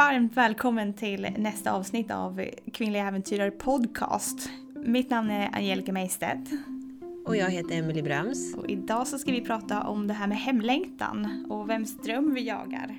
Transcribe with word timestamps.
varmt 0.00 0.36
välkommen 0.36 0.92
till 0.92 1.28
nästa 1.36 1.72
avsnitt 1.72 2.10
av 2.10 2.44
Kvinnliga 2.72 3.06
Äventyrare 3.06 3.50
Podcast. 3.50 4.50
Mitt 4.74 5.10
namn 5.10 5.30
är 5.30 5.50
Angelica 5.52 5.92
Meistedt. 5.92 6.50
Och 7.26 7.36
jag 7.36 7.50
heter 7.50 7.78
Emily 7.78 8.02
Bröms. 8.02 8.54
Och 8.54 8.70
idag 8.70 9.06
så 9.06 9.18
ska 9.18 9.32
vi 9.32 9.40
prata 9.40 9.82
om 9.82 10.06
det 10.06 10.14
här 10.14 10.26
med 10.26 10.38
hemlängtan 10.38 11.46
och 11.50 11.70
vems 11.70 11.96
dröm 11.96 12.34
vi 12.34 12.40
jagar. 12.40 12.96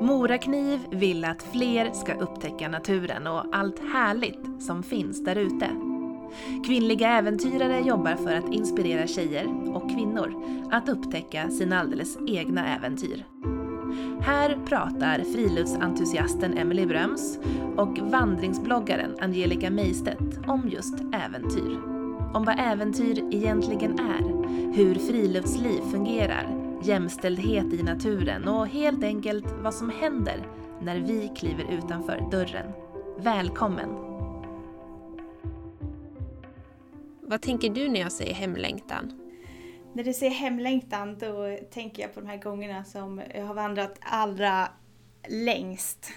Morakniv 0.00 0.80
vill 0.90 1.24
att 1.24 1.42
fler 1.42 1.92
ska 1.92 2.14
upptäcka 2.14 2.68
naturen 2.68 3.26
och 3.26 3.44
allt 3.52 3.78
härligt 3.92 4.62
som 4.62 4.82
finns 4.82 5.24
där 5.24 5.36
ute. 5.36 5.89
Kvinnliga 6.66 7.08
äventyrare 7.08 7.80
jobbar 7.80 8.14
för 8.14 8.34
att 8.34 8.52
inspirera 8.52 9.06
tjejer 9.06 9.74
och 9.74 9.90
kvinnor 9.90 10.44
att 10.70 10.88
upptäcka 10.88 11.50
sina 11.50 11.80
alldeles 11.80 12.18
egna 12.26 12.76
äventyr. 12.76 13.24
Här 14.20 14.58
pratar 14.66 15.18
friluftsentusiasten 15.18 16.58
Emily 16.58 16.86
Bröms 16.86 17.38
och 17.76 17.98
vandringsbloggaren 17.98 19.16
Angelica 19.20 19.70
Meistedt 19.70 20.38
om 20.46 20.68
just 20.68 20.94
äventyr. 21.00 21.78
Om 22.34 22.44
vad 22.44 22.58
äventyr 22.58 23.28
egentligen 23.30 23.98
är, 23.98 24.46
hur 24.74 24.94
friluftsliv 24.94 25.80
fungerar, 25.90 26.78
jämställdhet 26.82 27.72
i 27.72 27.82
naturen 27.82 28.48
och 28.48 28.66
helt 28.66 29.04
enkelt 29.04 29.46
vad 29.62 29.74
som 29.74 29.90
händer 29.90 30.46
när 30.80 30.98
vi 30.98 31.32
kliver 31.36 31.64
utanför 31.70 32.28
dörren. 32.30 32.72
Välkommen! 33.18 34.09
Vad 37.30 37.42
tänker 37.42 37.70
du 37.70 37.88
när 37.88 38.00
jag 38.00 38.12
säger 38.12 38.34
hemlängtan? 38.34 39.20
När 39.94 40.04
du 40.04 40.12
säger 40.12 40.32
hemlängtan 40.32 41.18
då 41.18 41.58
tänker 41.70 42.02
jag 42.02 42.14
på 42.14 42.20
de 42.20 42.26
här 42.26 42.36
gångerna 42.36 42.84
som 42.84 43.22
jag 43.34 43.44
har 43.44 43.54
vandrat 43.54 43.98
allra 44.00 44.68
längst. 45.28 46.12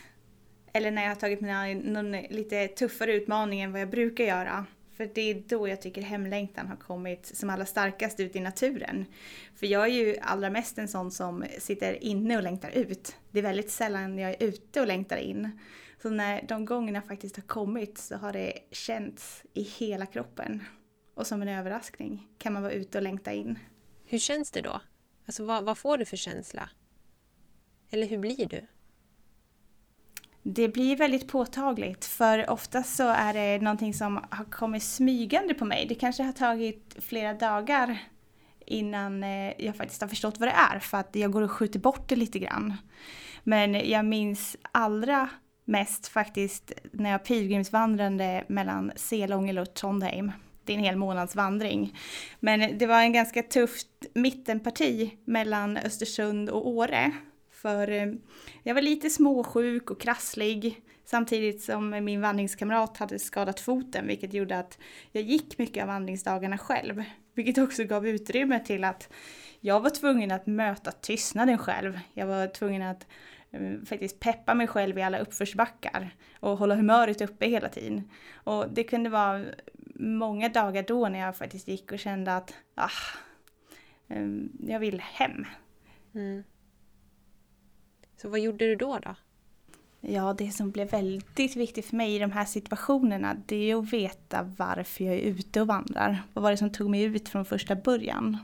Eller 0.73 0.91
när 0.91 1.01
jag 1.01 1.09
har 1.09 1.15
tagit 1.15 1.41
mig 1.41 1.75
någon 1.75 2.11
lite 2.11 2.67
tuffare 2.67 3.13
utmaning 3.13 3.61
än 3.61 3.71
vad 3.71 3.81
jag 3.81 3.89
brukar 3.89 4.23
göra. 4.23 4.65
För 4.97 5.09
det 5.13 5.21
är 5.21 5.43
då 5.47 5.67
jag 5.67 5.81
tycker 5.81 6.01
hemlängtan 6.01 6.67
har 6.67 6.75
kommit 6.75 7.25
som 7.25 7.49
allra 7.49 7.65
starkast 7.65 8.19
ut 8.19 8.35
i 8.35 8.39
naturen. 8.39 9.05
För 9.55 9.67
jag 9.67 9.83
är 9.83 9.93
ju 9.93 10.17
allra 10.21 10.49
mest 10.49 10.77
en 10.77 10.87
sån 10.87 11.11
som 11.11 11.45
sitter 11.59 12.03
inne 12.03 12.37
och 12.37 12.43
längtar 12.43 12.71
ut. 12.71 13.15
Det 13.31 13.39
är 13.39 13.43
väldigt 13.43 13.71
sällan 13.71 14.17
jag 14.17 14.31
är 14.31 14.43
ute 14.43 14.81
och 14.81 14.87
längtar 14.87 15.17
in. 15.17 15.59
Så 16.01 16.09
när 16.09 16.45
de 16.47 16.65
gångerna 16.65 17.01
faktiskt 17.01 17.35
har 17.35 17.43
kommit 17.43 17.97
så 17.97 18.15
har 18.15 18.33
det 18.33 18.53
känts 18.71 19.43
i 19.53 19.61
hela 19.61 20.05
kroppen. 20.05 20.63
Och 21.13 21.27
som 21.27 21.41
en 21.41 21.47
överraskning 21.47 22.27
kan 22.37 22.53
man 22.53 22.63
vara 22.63 22.73
ute 22.73 22.97
och 22.97 23.03
längta 23.03 23.33
in. 23.33 23.59
Hur 24.05 24.19
känns 24.19 24.51
det 24.51 24.61
då? 24.61 24.81
Alltså 25.25 25.45
vad, 25.45 25.63
vad 25.63 25.77
får 25.77 25.97
du 25.97 26.05
för 26.05 26.17
känsla? 26.17 26.69
Eller 27.91 28.07
hur 28.07 28.17
blir 28.17 28.45
du? 28.45 28.67
Det 30.43 30.67
blir 30.67 30.95
väldigt 30.95 31.27
påtagligt 31.27 32.05
för 32.05 32.49
oftast 32.49 32.95
så 32.95 33.07
är 33.07 33.33
det 33.33 33.63
någonting 33.63 33.93
som 33.93 34.25
har 34.29 34.45
kommit 34.45 34.83
smygande 34.83 35.53
på 35.53 35.65
mig. 35.65 35.85
Det 35.89 35.95
kanske 35.95 36.23
har 36.23 36.33
tagit 36.33 36.95
flera 36.99 37.33
dagar 37.33 37.97
innan 38.65 39.23
eh, 39.23 39.53
jag 39.65 39.75
faktiskt 39.75 40.01
har 40.01 40.07
förstått 40.07 40.39
vad 40.39 40.49
det 40.49 40.55
är 40.73 40.79
för 40.79 40.97
att 40.97 41.15
jag 41.15 41.31
går 41.31 41.41
och 41.41 41.51
skjuter 41.51 41.79
bort 41.79 42.09
det 42.09 42.15
lite 42.15 42.39
grann. 42.39 42.73
Men 43.43 43.89
jag 43.89 44.05
minns 44.05 44.57
allra 44.71 45.29
mest 45.65 46.07
faktiskt 46.07 46.71
när 46.91 47.09
jag 47.09 47.25
pilgrimsvandrade 47.25 48.43
mellan 48.47 48.91
Selångel 48.95 49.59
och 49.59 49.73
Trondheim. 49.73 50.31
Det 50.65 50.73
är 50.73 50.77
en 50.77 50.83
hel 50.83 50.95
månads 50.95 51.35
vandring. 51.35 51.97
Men 52.39 52.77
det 52.77 52.85
var 52.85 53.01
en 53.01 53.13
ganska 53.13 53.43
tufft 53.43 53.87
mittenparti 54.13 55.17
mellan 55.25 55.77
Östersund 55.77 56.49
och 56.49 56.67
Åre 56.67 57.11
för 57.63 57.91
eh, 57.91 58.07
jag 58.63 58.73
var 58.73 58.81
lite 58.81 59.09
småsjuk 59.09 59.91
och 59.91 60.01
krasslig 60.01 60.81
samtidigt 61.05 61.61
som 61.61 61.89
min 61.89 62.21
vandringskamrat 62.21 62.97
hade 62.97 63.19
skadat 63.19 63.59
foten 63.59 64.07
vilket 64.07 64.33
gjorde 64.33 64.59
att 64.59 64.77
jag 65.11 65.23
gick 65.23 65.57
mycket 65.57 65.81
av 65.81 65.87
vandringsdagarna 65.87 66.57
själv. 66.57 67.03
Vilket 67.33 67.57
också 67.57 67.83
gav 67.83 68.07
utrymme 68.07 68.59
till 68.59 68.83
att 68.83 69.09
jag 69.59 69.79
var 69.79 69.89
tvungen 69.89 70.31
att 70.31 70.47
möta 70.47 70.91
tystnaden 70.91 71.57
själv. 71.57 71.99
Jag 72.13 72.27
var 72.27 72.47
tvungen 72.47 72.81
att 72.81 73.07
eh, 73.51 73.71
faktiskt 73.85 74.19
peppa 74.19 74.53
mig 74.53 74.67
själv 74.67 74.97
i 74.97 75.01
alla 75.01 75.19
uppförsbackar 75.19 76.15
och 76.39 76.57
hålla 76.57 76.75
humöret 76.75 77.21
uppe 77.21 77.47
hela 77.47 77.69
tiden. 77.69 78.09
Och 78.33 78.69
det 78.69 78.83
kunde 78.83 79.09
vara 79.09 79.45
många 79.93 80.49
dagar 80.49 80.83
då 80.87 81.09
när 81.09 81.19
jag 81.19 81.37
faktiskt 81.37 81.67
gick 81.67 81.91
och 81.91 81.99
kände 81.99 82.35
att 82.35 82.53
ah, 82.75 82.89
eh, 84.07 84.27
jag 84.59 84.79
vill 84.79 85.01
hem. 85.01 85.45
Mm. 86.15 86.43
Så 88.17 88.29
vad 88.29 88.39
gjorde 88.39 88.65
du 88.65 88.75
då? 88.75 88.99
då? 88.99 89.15
Ja, 90.01 90.35
det 90.37 90.51
som 90.51 90.71
blev 90.71 90.89
väldigt 90.89 91.55
viktigt 91.55 91.85
för 91.85 91.95
mig 91.95 92.15
i 92.15 92.19
de 92.19 92.31
här 92.31 92.45
situationerna 92.45 93.35
det 93.45 93.71
är 93.71 93.75
att 93.75 93.93
veta 93.93 94.53
varför 94.57 95.03
jag 95.03 95.15
är 95.15 95.19
ute 95.19 95.61
och 95.61 95.67
vandrar. 95.67 96.23
Vad 96.33 96.43
var 96.43 96.51
det 96.51 96.57
som 96.57 96.71
tog 96.71 96.89
mig 96.89 97.03
ut 97.03 97.29
från 97.29 97.45
första 97.45 97.75
början? 97.75 98.37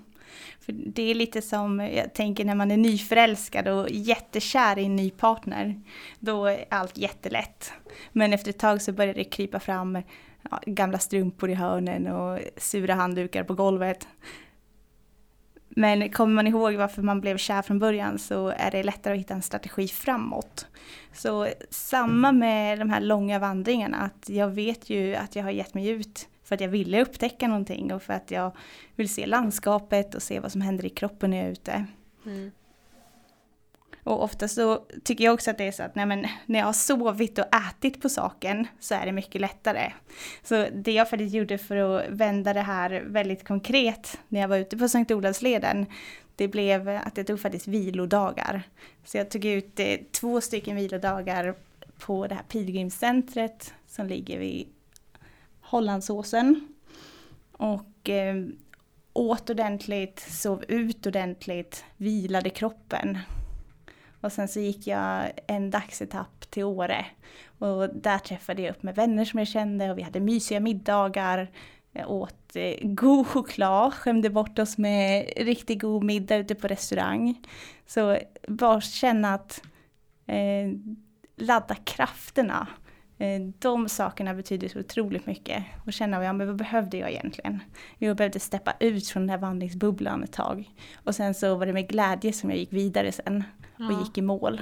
För 0.59 0.73
det 0.73 1.03
är 1.03 1.15
lite 1.15 1.41
som 1.41 1.79
jag 1.79 2.13
tänker 2.13 2.45
när 2.45 2.55
man 2.55 2.71
är 2.71 2.77
nyförälskad 2.77 3.67
och 3.67 3.89
jättekär 3.89 4.79
i 4.79 4.85
en 4.85 4.95
ny 4.95 5.11
partner. 5.11 5.81
Då 6.19 6.45
är 6.45 6.65
allt 6.69 6.97
jättelätt. 6.97 7.71
Men 8.11 8.33
efter 8.33 8.49
ett 8.49 8.59
tag 8.59 8.81
så 8.81 8.91
börjar 8.91 9.13
det 9.13 9.23
krypa 9.23 9.59
fram 9.59 9.97
ja, 10.51 10.59
gamla 10.65 10.99
strumpor 10.99 11.49
i 11.49 11.53
hörnen 11.53 12.07
och 12.07 12.39
sura 12.57 12.93
handdukar 12.93 13.43
på 13.43 13.53
golvet. 13.53 14.07
Men 15.69 16.09
kommer 16.09 16.33
man 16.33 16.47
ihåg 16.47 16.73
varför 16.73 17.01
man 17.01 17.21
blev 17.21 17.37
kär 17.37 17.61
från 17.61 17.79
början 17.79 18.19
så 18.19 18.47
är 18.47 18.71
det 18.71 18.83
lättare 18.83 19.13
att 19.13 19.19
hitta 19.19 19.33
en 19.33 19.41
strategi 19.41 19.87
framåt. 19.87 20.67
Så 21.13 21.47
samma 21.69 22.31
med 22.31 22.79
de 22.79 22.89
här 22.89 23.01
långa 23.01 23.39
vandringarna, 23.39 23.97
att 23.97 24.29
jag 24.29 24.47
vet 24.47 24.89
ju 24.89 25.15
att 25.15 25.35
jag 25.35 25.43
har 25.43 25.51
gett 25.51 25.73
mig 25.73 25.87
ut 25.87 26.27
för 26.43 26.55
att 26.55 26.61
jag 26.61 26.69
ville 26.69 27.01
upptäcka 27.01 27.47
någonting 27.47 27.93
och 27.93 28.03
för 28.03 28.13
att 28.13 28.31
jag 28.31 28.51
vill 28.95 29.09
se 29.09 29.25
landskapet 29.25 30.15
och 30.15 30.23
se 30.23 30.39
vad 30.39 30.51
som 30.51 30.61
händer 30.61 30.85
i 30.85 30.89
kroppen 30.89 31.29
när 31.29 31.37
jag 31.37 31.47
är 31.47 31.51
ute. 31.51 31.85
Mm. 32.25 32.51
Och 34.09 34.23
ofta 34.23 34.47
så 34.47 34.85
tycker 35.03 35.23
jag 35.23 35.33
också 35.33 35.51
att 35.51 35.57
det 35.57 35.67
är 35.67 35.71
så 35.71 35.83
att 35.83 35.95
nej 35.95 36.05
men, 36.05 36.27
när 36.45 36.59
jag 36.59 36.65
har 36.65 36.73
sovit 36.73 37.39
och 37.39 37.45
ätit 37.55 38.01
på 38.01 38.09
saken 38.09 38.67
så 38.79 38.95
är 38.95 39.05
det 39.05 39.11
mycket 39.11 39.41
lättare. 39.41 39.91
Så 40.43 40.67
det 40.73 40.91
jag 40.91 41.09
faktiskt 41.09 41.35
gjorde 41.35 41.57
för 41.57 41.75
att 41.75 42.09
vända 42.09 42.53
det 42.53 42.61
här 42.61 43.03
väldigt 43.05 43.47
konkret 43.47 44.19
när 44.27 44.41
jag 44.41 44.47
var 44.47 44.57
ute 44.57 44.77
på 44.77 44.89
Sankt 44.89 45.11
Olavsleden 45.11 45.85
det 46.35 46.47
blev 46.47 46.89
att 46.89 47.17
jag 47.17 47.27
tog 47.27 47.39
faktiskt 47.39 47.67
vilodagar. 47.67 48.63
Så 49.03 49.17
jag 49.17 49.29
tog 49.29 49.45
ut 49.45 49.79
eh, 49.79 49.95
två 50.11 50.41
stycken 50.41 50.75
vilodagar 50.75 51.55
på 51.99 52.27
det 52.27 52.35
här 52.35 52.43
pilgrimscentret 52.43 53.73
som 53.87 54.07
ligger 54.07 54.39
vid 54.39 54.67
Hollandsåsen. 55.61 56.67
Och 57.51 58.09
eh, 58.09 58.45
åt 59.13 59.49
ordentligt, 59.49 60.19
sov 60.19 60.63
ut 60.67 61.07
ordentligt, 61.07 61.83
vilade 61.97 62.49
kroppen 62.49 63.17
och 64.21 64.31
sen 64.31 64.47
så 64.47 64.59
gick 64.59 64.87
jag 64.87 65.31
en 65.47 65.71
dagsetapp 65.71 66.49
till 66.49 66.63
Åre. 66.63 67.05
Och 67.59 67.89
där 67.89 68.17
träffade 68.17 68.61
jag 68.61 68.71
upp 68.71 68.83
med 68.83 68.95
vänner 68.95 69.25
som 69.25 69.39
jag 69.39 69.47
kände 69.47 69.91
och 69.91 69.97
vi 69.97 70.01
hade 70.01 70.19
mysiga 70.19 70.59
middagar. 70.59 71.51
Jag 71.91 72.11
åt 72.11 72.55
eh, 72.55 72.75
god 72.81 73.27
choklad, 73.27 73.93
skämde 73.93 74.29
bort 74.29 74.59
oss 74.59 74.77
med 74.77 75.29
riktigt 75.37 75.81
god 75.81 76.03
middag 76.03 76.35
ute 76.35 76.55
på 76.55 76.67
restaurang. 76.67 77.41
Så 77.85 78.17
bara 78.47 78.81
känna 78.81 79.33
att 79.33 79.61
eh, 80.25 80.71
ladda 81.37 81.75
krafterna. 81.75 82.67
Eh, 83.17 83.41
de 83.59 83.89
sakerna 83.89 84.33
betyder 84.33 84.67
så 84.67 84.79
otroligt 84.79 85.25
mycket. 85.25 85.63
Och 85.85 85.93
känna, 85.93 86.23
ja 86.23 86.33
men 86.33 86.47
vad 86.47 86.55
behövde 86.55 86.97
jag 86.97 87.11
egentligen? 87.11 87.59
Jag 87.97 88.17
behövde 88.17 88.39
steppa 88.39 88.73
ut 88.79 89.07
från 89.07 89.23
den 89.23 89.29
här 89.29 89.37
vandringsbubblan 89.37 90.23
ett 90.23 90.33
tag. 90.33 90.69
Och 91.03 91.15
sen 91.15 91.33
så 91.33 91.55
var 91.55 91.65
det 91.65 91.73
med 91.73 91.89
glädje 91.89 92.33
som 92.33 92.49
jag 92.49 92.59
gick 92.59 92.73
vidare 92.73 93.11
sen 93.11 93.43
och 93.79 93.93
ja. 93.93 93.99
gick 93.99 94.17
i 94.17 94.21
mål. 94.21 94.61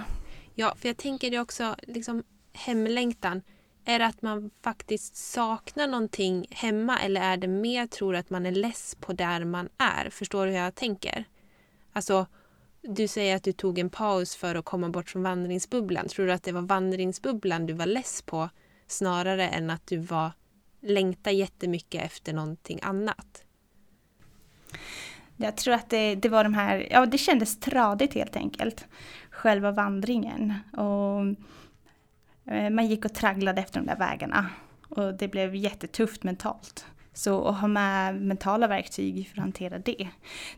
Ja, 0.55 0.75
för 0.77 0.89
jag 0.89 0.97
tänker 0.97 1.31
det 1.31 1.39
också, 1.39 1.75
liksom 1.81 2.23
hemlängtan. 2.53 3.41
Är 3.85 3.99
det 3.99 4.05
att 4.05 4.21
man 4.21 4.51
faktiskt 4.61 5.15
saknar 5.15 5.87
någonting 5.87 6.47
hemma 6.51 6.99
eller 6.99 7.21
är 7.21 7.37
det 7.37 7.47
mer 7.47 7.87
tror 7.87 8.15
att 8.15 8.29
man 8.29 8.45
är 8.45 8.51
less 8.51 8.95
på 8.99 9.13
där 9.13 9.43
man 9.43 9.69
är? 9.77 10.09
Förstår 10.09 10.45
du 10.45 10.51
hur 10.51 10.57
jag 10.57 10.75
tänker? 10.75 11.25
Alltså, 11.93 12.25
du 12.81 13.07
säger 13.07 13.35
att 13.35 13.43
du 13.43 13.51
tog 13.51 13.79
en 13.79 13.89
paus 13.89 14.35
för 14.35 14.55
att 14.55 14.65
komma 14.65 14.89
bort 14.89 15.09
från 15.09 15.23
vandringsbubblan. 15.23 16.07
Tror 16.07 16.25
du 16.25 16.33
att 16.33 16.43
det 16.43 16.51
var 16.51 16.61
vandringsbubblan 16.61 17.65
du 17.65 17.73
var 17.73 17.85
less 17.85 18.21
på 18.21 18.49
snarare 18.87 19.47
än 19.47 19.69
att 19.69 19.87
du 19.87 19.97
var 19.97 20.31
längta 20.81 21.31
jättemycket 21.31 22.05
efter 22.05 22.33
någonting 22.33 22.79
annat? 22.83 23.43
Jag 25.37 25.57
tror 25.57 25.73
att 25.73 25.89
det, 25.89 26.15
det 26.15 26.29
var 26.29 26.43
de 26.43 26.53
här, 26.53 26.87
ja 26.91 27.05
det 27.05 27.17
kändes 27.17 27.59
tradigt 27.59 28.13
helt 28.13 28.35
enkelt. 28.35 28.85
Själva 29.29 29.71
vandringen. 29.71 30.53
Och 30.71 31.19
eh, 32.53 32.69
man 32.69 32.87
gick 32.87 33.05
och 33.05 33.13
tragglade 33.13 33.61
efter 33.61 33.79
de 33.79 33.85
där 33.85 33.95
vägarna. 33.95 34.45
Och 34.89 35.13
det 35.13 35.27
blev 35.27 35.55
jättetufft 35.55 36.23
mentalt. 36.23 36.85
Så 37.13 37.47
att 37.47 37.59
ha 37.59 37.67
med 37.67 38.21
mentala 38.21 38.67
verktyg 38.67 39.29
för 39.29 39.37
att 39.37 39.43
hantera 39.43 39.79
det. 39.79 40.07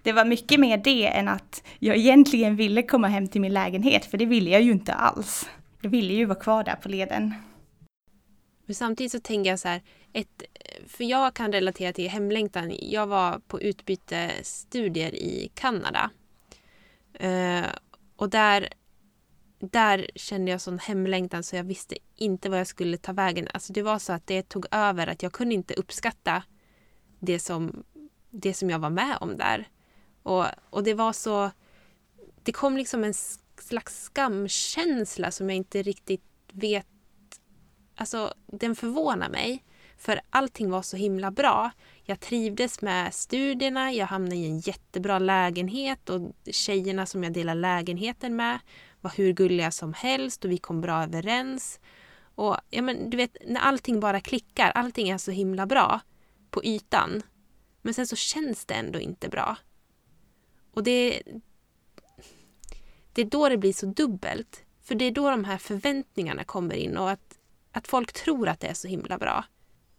Det 0.03 0.11
var 0.11 0.25
mycket 0.25 0.59
mer 0.59 0.77
det 0.77 1.07
än 1.07 1.27
att 1.27 1.63
jag 1.79 1.97
egentligen 1.97 2.55
ville 2.55 2.81
komma 2.83 3.07
hem 3.07 3.27
till 3.27 3.41
min 3.41 3.53
lägenhet, 3.53 4.05
för 4.05 4.17
det 4.17 4.25
ville 4.25 4.49
jag 4.49 4.61
ju 4.61 4.71
inte 4.71 4.93
alls. 4.93 5.49
Jag 5.81 5.89
ville 5.89 6.13
ju 6.13 6.25
vara 6.25 6.39
kvar 6.39 6.63
där 6.63 6.75
på 6.75 6.89
leden. 6.89 7.33
Men 8.69 8.75
samtidigt 8.75 9.11
så 9.11 9.19
tänker 9.19 9.49
jag 9.49 9.59
så 9.59 9.67
här, 9.67 9.81
ett, 10.13 10.43
för 10.87 11.03
jag 11.03 11.33
kan 11.33 11.51
relatera 11.51 11.93
till 11.93 12.09
hemlängtan. 12.09 12.75
Jag 12.79 13.07
var 13.07 13.39
på 13.39 13.61
utbytesstudier 13.61 15.15
i 15.15 15.51
Kanada. 15.53 16.11
Eh, 17.13 17.65
och 18.15 18.29
där, 18.29 18.69
där 19.59 20.09
kände 20.15 20.51
jag 20.51 20.61
sån 20.61 20.79
hemlängtan 20.79 21.43
så 21.43 21.55
jag 21.55 21.63
visste 21.63 21.95
inte 22.15 22.49
vad 22.49 22.59
jag 22.59 22.67
skulle 22.67 22.97
ta 22.97 23.13
vägen. 23.13 23.47
Alltså 23.53 23.73
det 23.73 23.81
var 23.81 23.99
så 23.99 24.13
att 24.13 24.27
det 24.27 24.49
tog 24.49 24.65
över 24.71 25.07
att 25.07 25.23
jag 25.23 25.33
kunde 25.33 25.55
inte 25.55 25.73
uppskatta 25.73 26.43
det 27.19 27.39
som, 27.39 27.83
det 28.29 28.53
som 28.53 28.69
jag 28.69 28.79
var 28.79 28.89
med 28.89 29.17
om 29.21 29.37
där. 29.37 29.67
Och, 30.23 30.45
och 30.69 30.83
det 30.83 30.93
var 30.93 31.13
så... 31.13 31.51
Det 32.43 32.51
kom 32.51 32.77
liksom 32.77 33.03
en 33.03 33.13
slags 33.61 34.03
skamkänsla 34.03 35.31
som 35.31 35.49
jag 35.49 35.57
inte 35.57 35.81
riktigt 35.81 36.23
vet... 36.51 36.87
Alltså, 37.99 38.33
den 38.47 38.75
förvånar 38.75 39.29
mig. 39.29 39.63
För 39.97 40.21
allting 40.29 40.69
var 40.69 40.81
så 40.81 40.97
himla 40.97 41.31
bra. 41.31 41.71
Jag 42.03 42.19
trivdes 42.19 42.81
med 42.81 43.13
studierna, 43.13 43.93
jag 43.93 44.05
hamnade 44.05 44.35
i 44.35 44.45
en 44.45 44.59
jättebra 44.59 45.19
lägenhet 45.19 46.09
och 46.09 46.31
tjejerna 46.51 47.05
som 47.05 47.23
jag 47.23 47.33
delade 47.33 47.59
lägenheten 47.59 48.35
med 48.35 48.59
var 49.01 49.11
hur 49.15 49.33
gulliga 49.33 49.71
som 49.71 49.93
helst 49.93 50.45
och 50.45 50.51
vi 50.51 50.57
kom 50.57 50.81
bra 50.81 51.03
överens. 51.03 51.79
Och 52.35 52.57
ja, 52.69 52.81
men, 52.81 53.09
du 53.09 53.17
vet, 53.17 53.37
när 53.47 53.61
allting 53.61 53.99
bara 53.99 54.19
klickar, 54.19 54.71
allting 54.71 55.09
är 55.09 55.17
så 55.17 55.31
himla 55.31 55.65
bra 55.65 55.99
på 56.49 56.63
ytan. 56.63 57.21
Men 57.81 57.93
sen 57.93 58.07
så 58.07 58.15
känns 58.15 58.65
det 58.65 58.73
ändå 58.73 58.99
inte 58.99 59.29
bra. 59.29 59.57
Och 60.73 60.83
det, 60.83 61.21
det 63.13 63.21
är 63.21 63.25
då 63.25 63.49
det 63.49 63.57
blir 63.57 63.73
så 63.73 63.85
dubbelt. 63.85 64.63
För 64.81 64.95
det 64.95 65.05
är 65.05 65.11
då 65.11 65.29
de 65.29 65.45
här 65.45 65.57
förväntningarna 65.57 66.43
kommer 66.43 66.75
in 66.75 66.97
och 66.97 67.09
att, 67.09 67.28
att 67.71 67.87
folk 67.87 68.13
tror 68.13 68.47
att 68.47 68.59
det 68.59 68.67
är 68.67 68.73
så 68.73 68.87
himla 68.87 69.17
bra. 69.17 69.45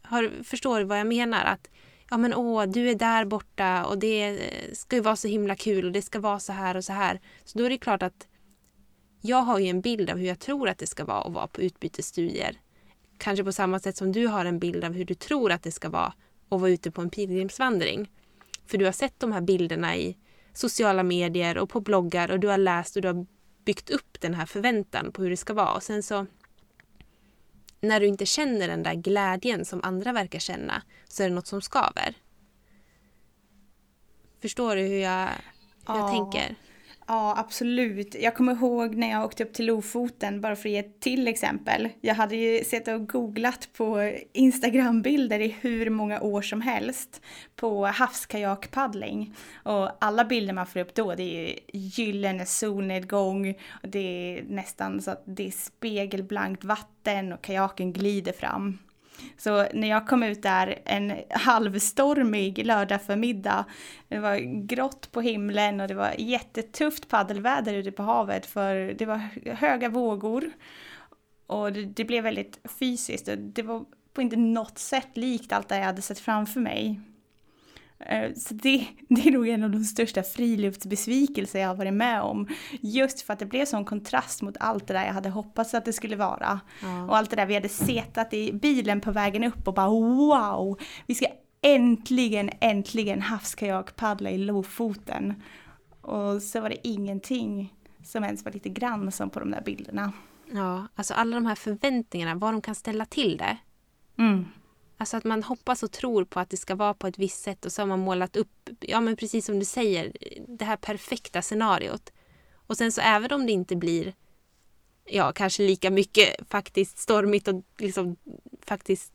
Har, 0.03 0.43
förstår 0.45 0.79
du 0.79 0.85
vad 0.85 0.99
jag 0.99 1.07
menar? 1.07 1.45
Att 1.45 1.71
ja 2.11 2.17
men 2.17 2.35
åh, 2.35 2.67
du 2.67 2.91
är 2.91 2.95
där 2.95 3.25
borta 3.25 3.85
och 3.85 3.99
det 3.99 4.41
ska 4.73 4.97
ju 4.97 5.03
vara 5.03 5.17
så 5.17 5.29
himla 5.29 5.57
kul 5.57 5.85
och 5.85 5.93
det 5.93 6.03
ska 6.03 6.21
vara 6.21 6.41
så 6.41 6.53
här 6.53 6.77
och 6.77 6.85
så 6.85 6.93
här. 6.93 7.21
Så 7.45 7.59
då 7.59 7.65
är 7.65 7.71
det 7.71 7.79
klart 7.79 8.03
att 8.03 8.27
jag 9.21 9.43
har 9.43 9.59
ju 9.59 9.67
en 9.67 9.81
bild 9.81 10.11
av 10.11 10.19
hur 10.19 10.27
jag 10.27 10.39
tror 10.39 10.69
att 10.69 10.79
det 10.79 10.87
ska 10.87 11.05
vara 11.05 11.23
att 11.23 11.33
vara 11.33 11.47
på 11.47 11.61
utbytesstudier. 11.61 12.61
Kanske 13.19 13.45
på 13.45 13.53
samma 13.53 13.81
sätt 13.81 13.97
som 13.97 14.13
du 14.13 14.27
har 14.27 14.45
en 14.45 14.59
bild 14.59 14.85
av 14.85 14.93
hur 14.93 15.05
du 15.05 15.15
tror 15.15 15.53
att 15.53 15.63
det 15.63 15.73
ska 15.73 15.89
vara 15.89 16.13
att 16.49 16.61
vara 16.61 16.71
ute 16.71 16.91
på 16.91 17.03
en 17.03 17.11
pilgrimsvandring. 17.11 18.11
För 18.67 18.79
du 18.79 18.85
har 18.85 18.93
sett 18.93 19.21
de 19.21 19.33
här 19.33 19.41
bilderna 19.41 19.97
i 19.97 20.17
sociala 20.53 21.03
medier 21.03 21.59
och 21.59 21.71
på 21.71 21.81
bloggar 21.81 22.31
och 22.31 22.41
du 22.41 22.49
har 22.49 22.59
läst 22.59 22.97
och 22.97 23.03
du 23.03 23.09
har 23.09 23.27
byggt 23.65 23.91
upp 23.91 24.21
den 24.21 24.35
här 24.35 24.47
förväntan 24.47 25.13
på 25.13 25.23
hur 25.23 25.31
det 25.31 25.37
ska 25.37 25.55
vara. 25.55 25.73
Och 25.73 25.83
sen 25.83 26.03
så 26.03 26.27
när 27.81 28.01
du 28.01 28.07
inte 28.07 28.27
känner 28.27 28.69
den 28.69 28.83
där 28.83 28.95
glädjen 28.95 29.65
som 29.65 29.81
andra 29.83 30.13
verkar 30.13 30.39
känna 30.39 30.83
så 31.09 31.23
är 31.23 31.29
det 31.29 31.35
något 31.35 31.47
som 31.47 31.63
skaver. 31.63 32.15
Förstår 34.43 34.77
du 34.77 34.83
hur 34.83 34.99
jag, 34.99 35.29
hur 35.89 35.95
jag 35.95 36.11
tänker? 36.11 36.57
Ja, 37.13 37.35
absolut. 37.39 38.15
Jag 38.21 38.35
kommer 38.35 38.53
ihåg 38.53 38.95
när 38.95 39.11
jag 39.11 39.25
åkte 39.25 39.45
upp 39.45 39.53
till 39.53 39.67
Lofoten, 39.67 40.41
bara 40.41 40.57
för 40.57 40.69
att 40.69 40.73
ge 40.73 40.79
ett 40.79 41.01
till 41.01 41.29
exempel. 41.29 41.89
Jag 42.01 42.15
hade 42.15 42.37
ju 42.37 42.65
sett 42.65 42.89
och 42.89 43.09
googlat 43.09 43.69
på 43.77 44.13
Instagrambilder 44.33 45.41
i 45.41 45.57
hur 45.61 45.91
många 45.91 46.21
år 46.21 46.43
som 46.43 46.61
helst 46.61 47.23
på 47.57 47.87
havskajakpaddling. 47.87 49.35
Och 49.63 50.05
alla 50.05 50.25
bilder 50.25 50.53
man 50.53 50.67
får 50.67 50.81
upp 50.81 50.95
då, 50.95 51.15
det 51.15 51.23
är 51.23 51.49
ju 51.49 51.59
gyllene 51.73 52.47
solnedgång, 52.47 53.55
och 53.83 53.89
det 53.89 53.99
är 54.39 54.43
nästan 54.43 55.03
så 55.03 55.11
att 55.11 55.23
det 55.25 55.47
är 55.47 55.51
spegelblankt 55.51 56.65
vatten 56.65 57.33
och 57.33 57.43
kajaken 57.43 57.93
glider 57.93 58.33
fram. 58.33 58.79
Så 59.39 59.67
när 59.75 59.89
jag 59.89 60.07
kom 60.07 60.23
ut 60.23 60.43
där 60.43 60.79
en 60.85 61.13
halvstormig 61.31 62.67
lördag 62.67 63.03
förmiddag, 63.03 63.65
det 64.09 64.19
var 64.19 64.37
grått 64.67 65.13
på 65.13 65.21
himlen 65.21 65.81
och 65.81 65.89
det 65.89 65.95
var 65.95 66.15
jättetufft 66.19 67.09
paddelväder 67.09 67.75
ute 67.75 67.93
på 67.93 68.03
havet 68.03 68.47
för 68.47 68.95
det 68.99 69.07
var 69.07 69.17
höga 69.55 69.89
vågor. 69.89 70.51
Och 71.47 71.73
det, 71.73 71.85
det 71.85 72.05
blev 72.05 72.25
väldigt 72.25 72.59
fysiskt 72.79 73.29
och 73.29 73.39
det 73.39 73.63
var 73.63 73.85
på 74.13 74.23
inte 74.23 74.37
något 74.37 74.79
sätt 74.79 75.09
likt 75.15 75.53
allt 75.53 75.69
det 75.69 75.79
jag 75.79 75.85
hade 75.85 76.03
sett 76.03 76.19
framför 76.19 76.61
mig. 76.61 77.01
Eh, 78.07 78.35
så 78.35 78.55
det, 78.55 78.87
det 79.09 79.29
är 79.29 79.31
nog 79.31 79.49
en 79.49 79.65
av 79.65 79.71
de 79.71 79.85
största 79.85 80.23
friluftsbesvikelser 80.23 81.61
jag 81.61 81.69
har 81.69 81.75
varit 81.75 81.95
med 81.95 82.23
om. 82.23 82.49
Just 82.81 83.23
för 83.23 83.33
att 83.33 83.39
det 83.39 83.47
blev 83.47 83.65
sån 83.65 83.85
kontrast 83.85 84.43
mot 84.43 84.57
allt 84.61 84.87
det 84.87 84.95
där 84.95 85.07
jag 85.07 85.13
hade 85.13 85.31
hoppats 85.31 85.75
att 85.75 85.85
det 85.85 85.93
skulle 85.93 86.17
vara. 86.17 86.61
Ja. 86.83 87.05
Och 87.05 87.17
allt 87.17 87.31
det 87.31 87.37
där 87.37 87.47
vi 87.47 87.55
hade 87.55 87.69
setat 87.69 88.35
i 88.35 88.53
bilen 88.53 89.01
på 89.01 89.13
vägen 89.13 89.45
upp 89.45 89.69
och 89.69 89.75
bara 89.75 89.89
wow! 89.89 90.79
Vi 91.07 91.15
ska 91.15 91.27
äntligen, 91.63 92.51
äntligen 92.61 93.23
havskajakpaddla 93.23 94.31
i 94.31 94.39
Lofoten. 94.39 95.43
Och 96.01 96.43
så 96.43 96.61
var 96.61 96.69
det 96.69 96.89
ingenting 96.89 97.75
som 98.05 98.25
ens 98.25 98.45
var 98.45 98.53
lite 98.53 98.69
grann 98.69 99.13
som 99.13 99.31
på 99.31 99.41
de 99.41 99.51
där 99.51 99.63
bilderna. 99.63 100.13
Ja, 100.53 100.87
alltså 100.95 101.15
alla 101.15 101.37
de 101.37 101.47
här 101.47 101.55
förväntningarna, 101.55 102.35
vad 102.35 102.55
de 102.55 102.63
kan 102.63 102.75
ställa 102.75 103.05
till 103.05 103.37
det. 103.37 103.57
Mm. 104.19 104.45
Alltså 105.01 105.17
att 105.17 105.25
man 105.25 105.43
hoppas 105.43 105.83
och 105.83 105.93
tror 105.93 106.25
på 106.25 106.41
att 106.41 106.51
det 106.51 106.57
ska 106.57 106.75
vara 106.75 106.95
på 106.95 107.07
ett 107.07 107.19
visst 107.19 107.43
sätt 107.43 107.65
och 107.65 107.73
så 107.73 107.83
har 107.83 107.87
man 107.87 108.01
målat 108.01 108.37
upp, 108.37 108.69
ja 108.81 109.01
men 109.01 109.17
precis 109.17 109.47
som 109.47 109.59
du 109.59 109.65
säger, 109.65 110.13
det 110.49 110.65
här 110.65 110.77
perfekta 110.77 111.43
scenariot. 111.43 112.13
Och 112.55 112.77
sen 112.77 112.93
så 112.93 113.01
även 113.01 113.33
om 113.33 113.47
det 113.47 113.53
inte 113.53 113.77
blir, 113.77 114.15
ja 115.05 115.33
kanske 115.33 115.63
lika 115.63 115.91
mycket 115.91 116.49
faktiskt 116.49 116.99
stormigt 116.99 117.49
och 117.49 117.65
liksom 117.79 118.17
faktiskt 118.67 119.13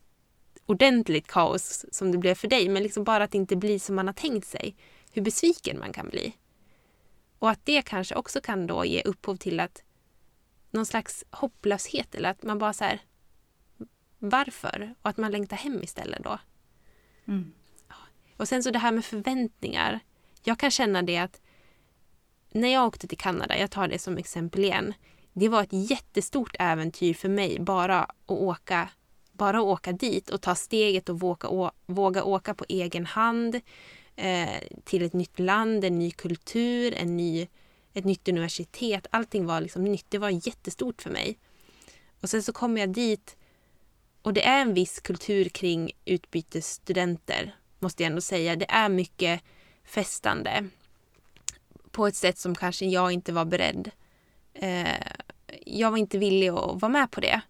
ordentligt 0.66 1.26
kaos 1.26 1.84
som 1.92 2.12
det 2.12 2.18
blev 2.18 2.34
för 2.34 2.48
dig, 2.48 2.68
men 2.68 2.82
liksom 2.82 3.04
bara 3.04 3.24
att 3.24 3.30
det 3.30 3.38
inte 3.38 3.56
blir 3.56 3.78
som 3.78 3.96
man 3.96 4.06
har 4.06 4.14
tänkt 4.14 4.46
sig. 4.46 4.76
Hur 5.12 5.22
besviken 5.22 5.78
man 5.78 5.92
kan 5.92 6.08
bli. 6.08 6.36
Och 7.38 7.50
att 7.50 7.60
det 7.64 7.82
kanske 7.82 8.14
också 8.14 8.40
kan 8.40 8.66
då 8.66 8.84
ge 8.84 9.02
upphov 9.02 9.36
till 9.36 9.60
att 9.60 9.82
någon 10.70 10.86
slags 10.86 11.24
hopplöshet 11.30 12.14
eller 12.14 12.30
att 12.30 12.42
man 12.42 12.58
bara 12.58 12.72
så 12.72 12.84
här, 12.84 13.00
varför 14.18 14.94
och 15.02 15.10
att 15.10 15.16
man 15.16 15.32
längtar 15.32 15.56
hem 15.56 15.82
istället 15.82 16.24
då. 16.24 16.38
Mm. 17.28 17.52
Och 18.36 18.48
sen 18.48 18.62
så 18.62 18.70
det 18.70 18.78
här 18.78 18.92
med 18.92 19.04
förväntningar. 19.04 20.00
Jag 20.42 20.58
kan 20.58 20.70
känna 20.70 21.02
det 21.02 21.16
att 21.16 21.40
när 22.50 22.68
jag 22.68 22.86
åkte 22.86 23.08
till 23.08 23.18
Kanada, 23.18 23.58
jag 23.58 23.70
tar 23.70 23.88
det 23.88 23.98
som 23.98 24.18
exempel 24.18 24.64
igen, 24.64 24.94
det 25.32 25.48
var 25.48 25.62
ett 25.62 25.90
jättestort 25.90 26.56
äventyr 26.58 27.14
för 27.14 27.28
mig 27.28 27.60
bara 27.60 28.02
att 28.02 28.12
åka, 28.26 28.88
bara 29.32 29.58
att 29.58 29.64
åka 29.64 29.92
dit 29.92 30.30
och 30.30 30.40
ta 30.40 30.54
steget 30.54 31.08
och 31.08 31.20
våga, 31.20 31.70
våga 31.86 32.24
åka 32.24 32.54
på 32.54 32.64
egen 32.68 33.06
hand 33.06 33.60
eh, 34.16 34.60
till 34.84 35.02
ett 35.02 35.12
nytt 35.12 35.38
land, 35.38 35.84
en 35.84 35.98
ny 35.98 36.10
kultur, 36.10 36.94
en 36.94 37.16
ny, 37.16 37.48
ett 37.92 38.04
nytt 38.04 38.28
universitet. 38.28 39.06
Allting 39.10 39.46
var 39.46 39.60
liksom 39.60 39.84
nytt. 39.84 40.06
Det 40.08 40.18
var 40.18 40.30
jättestort 40.30 41.02
för 41.02 41.10
mig. 41.10 41.38
Och 42.20 42.30
sen 42.30 42.42
så 42.42 42.52
kom 42.52 42.76
jag 42.76 42.88
dit 42.88 43.36
och 44.26 44.32
det 44.32 44.46
är 44.46 44.60
en 44.60 44.74
viss 44.74 45.00
kultur 45.00 45.48
kring 45.48 45.90
utbytesstudenter, 46.04 47.56
måste 47.78 48.02
jag 48.02 48.10
ändå 48.10 48.20
säga. 48.20 48.56
Det 48.56 48.66
är 48.68 48.88
mycket 48.88 49.40
festande 49.84 50.68
på 51.90 52.06
ett 52.06 52.16
sätt 52.16 52.38
som 52.38 52.54
kanske 52.54 52.86
jag 52.86 53.12
inte 53.12 53.32
var 53.32 53.44
beredd. 53.44 53.90
Eh, 54.54 54.86
jag 55.66 55.90
var 55.90 55.98
inte 55.98 56.18
villig 56.18 56.48
att 56.48 56.82
vara 56.82 56.88
med 56.88 57.10
på 57.10 57.20
det. 57.20 57.40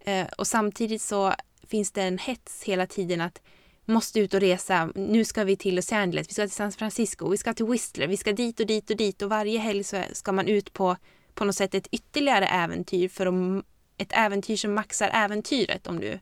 Eh, 0.00 0.26
och 0.38 0.46
samtidigt 0.46 1.02
så 1.02 1.34
finns 1.66 1.92
det 1.92 2.02
en 2.02 2.18
hets 2.18 2.62
hela 2.64 2.86
tiden 2.86 3.20
att 3.20 3.42
måste 3.84 4.20
ut 4.20 4.34
och 4.34 4.40
resa. 4.40 4.92
Nu 4.94 5.24
ska 5.24 5.44
vi 5.44 5.56
till 5.56 5.74
Los 5.74 5.92
Angeles, 5.92 6.28
vi 6.28 6.32
ska 6.32 6.42
till 6.42 6.50
San 6.50 6.72
Francisco, 6.72 7.28
vi 7.28 7.36
ska 7.36 7.54
till 7.54 7.66
Whistler, 7.66 8.06
vi 8.06 8.16
ska 8.16 8.32
dit 8.32 8.60
och 8.60 8.66
dit 8.66 8.90
och 8.90 8.96
dit 8.96 9.22
och 9.22 9.30
varje 9.30 9.58
helg 9.58 9.84
så 9.84 10.02
ska 10.12 10.32
man 10.32 10.48
ut 10.48 10.72
på 10.72 10.96
på 11.34 11.44
något 11.44 11.56
sätt 11.56 11.74
ett 11.74 11.86
ytterligare 11.86 12.46
äventyr 12.46 13.08
för 13.08 13.26
att 13.26 13.64
ett 14.02 14.12
äventyr 14.12 14.56
som 14.56 14.74
maxar 14.74 15.10
äventyret 15.14 15.86
om 15.86 16.00
du 16.00 16.20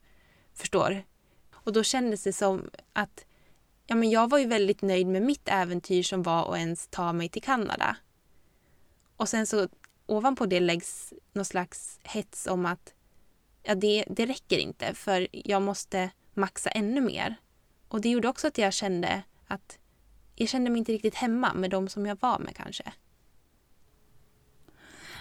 förstår. 0.54 1.02
Och 1.52 1.72
då 1.72 1.82
kändes 1.82 2.22
det 2.22 2.32
som 2.32 2.70
att 2.92 3.24
ja, 3.86 3.94
men 3.94 4.10
jag 4.10 4.30
var 4.30 4.38
ju 4.38 4.46
väldigt 4.46 4.82
nöjd 4.82 5.06
med 5.06 5.22
mitt 5.22 5.48
äventyr 5.48 6.02
som 6.02 6.22
var 6.22 6.52
att 6.52 6.58
ens 6.58 6.88
ta 6.90 7.12
mig 7.12 7.28
till 7.28 7.42
Kanada. 7.42 7.96
Och 9.16 9.28
sen 9.28 9.46
så 9.46 9.68
ovanpå 10.06 10.46
det 10.46 10.60
läggs 10.60 11.12
någon 11.32 11.44
slags 11.44 12.00
hets 12.02 12.46
om 12.46 12.66
att 12.66 12.94
ja, 13.62 13.74
det, 13.74 14.04
det 14.08 14.26
räcker 14.26 14.58
inte 14.58 14.94
för 14.94 15.28
jag 15.32 15.62
måste 15.62 16.10
maxa 16.34 16.70
ännu 16.70 17.00
mer. 17.00 17.36
Och 17.88 18.00
det 18.00 18.08
gjorde 18.08 18.28
också 18.28 18.46
att 18.46 18.58
jag 18.58 18.72
kände 18.72 19.22
att 19.46 19.78
jag 20.34 20.48
kände 20.48 20.70
mig 20.70 20.78
inte 20.78 20.92
riktigt 20.92 21.14
hemma 21.14 21.54
med 21.54 21.70
de 21.70 21.88
som 21.88 22.06
jag 22.06 22.18
var 22.20 22.38
med 22.38 22.56
kanske. 22.56 22.92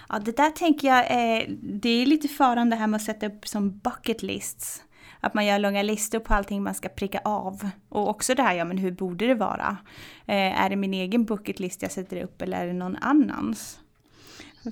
Ja, 0.10 0.20
det 0.20 0.38
där 0.38 0.51
tänker 0.51 0.88
jag 0.88 1.00
eh, 1.00 1.50
det 1.62 1.89
är 1.89 2.06
lite 2.06 2.28
farande 2.28 2.75
här 2.75 2.88
med 2.88 2.98
att 2.98 3.04
sätta 3.04 3.28
upp 3.28 3.48
som 3.48 3.78
bucket 3.78 4.24
lists. 4.24 4.84
Att 5.20 5.34
man 5.34 5.46
gör 5.46 5.60
långa 5.60 5.84
listor 5.84 6.20
på 6.20 6.34
allting 6.34 6.63
man 6.63 6.74
ska 6.74 6.89
pricka 6.89 7.22
av. 7.25 7.70
Och 7.89 8.10
också 8.10 8.36
det 8.36 8.44
här, 8.44 8.56
ja 8.56 8.66
men 8.66 8.78
hur 8.78 8.92
borde 8.92 9.28
det 9.28 9.36
vara? 9.36 9.78
Eh, 10.25 10.62
är 10.62 10.70
det 10.70 10.75
min 10.75 10.94
egen 10.94 11.25
bucket 11.25 11.60
list 11.60 11.82
jag 11.82 11.92
sätter 11.92 12.24
upp 12.24 12.42
eller 12.42 12.62
är 12.62 12.68
det 12.68 12.74
någon 12.74 12.96
annans? 12.96 13.80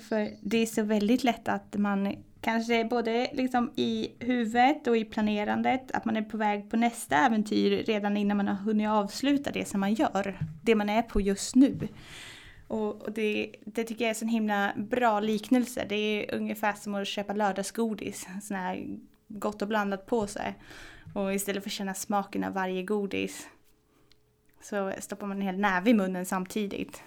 För 0.09 0.29
det 0.41 0.57
är 0.57 0.65
så 0.65 0.83
väldigt 0.83 1.23
lätt 1.23 1.47
att 1.47 1.75
man 1.77 2.15
kanske 2.41 2.85
både 2.85 3.29
liksom 3.33 3.71
i 3.75 4.07
huvudet 4.19 4.87
och 4.87 4.97
i 4.97 5.05
planerandet, 5.05 5.91
att 5.91 6.05
man 6.05 6.17
är 6.17 6.21
på 6.21 6.37
väg 6.37 6.69
på 6.69 6.77
nästa 6.77 7.15
äventyr 7.15 7.83
redan 7.83 8.17
innan 8.17 8.37
man 8.37 8.47
har 8.47 8.55
hunnit 8.55 8.89
avsluta 8.89 9.51
det 9.51 9.67
som 9.67 9.79
man 9.79 9.93
gör. 9.93 10.39
Det 10.61 10.75
man 10.75 10.89
är 10.89 11.01
på 11.01 11.21
just 11.21 11.55
nu. 11.55 11.87
Och 12.67 13.11
det, 13.11 13.55
det 13.65 13.83
tycker 13.83 14.05
jag 14.05 14.17
är 14.17 14.23
en 14.23 14.29
himla 14.29 14.73
bra 14.77 15.19
liknelse. 15.19 15.85
Det 15.89 15.95
är 15.95 16.35
ungefär 16.35 16.73
som 16.73 16.95
att 16.95 17.07
köpa 17.07 17.33
lördagsgodis, 17.33 18.27
sån 18.41 18.57
här 18.57 18.97
gott 19.27 19.61
och 19.61 19.67
blandat 19.67 20.05
på 20.05 20.27
sig. 20.27 20.55
Och 21.13 21.33
istället 21.33 21.63
för 21.63 21.69
att 21.69 21.73
känna 21.73 21.93
smaken 21.93 22.43
av 22.43 22.53
varje 22.53 22.83
godis 22.83 23.47
så 24.61 24.93
stoppar 24.99 25.27
man 25.27 25.37
en 25.37 25.43
hel 25.43 25.59
näve 25.59 25.89
i 25.89 25.93
munnen 25.93 26.25
samtidigt. 26.25 27.03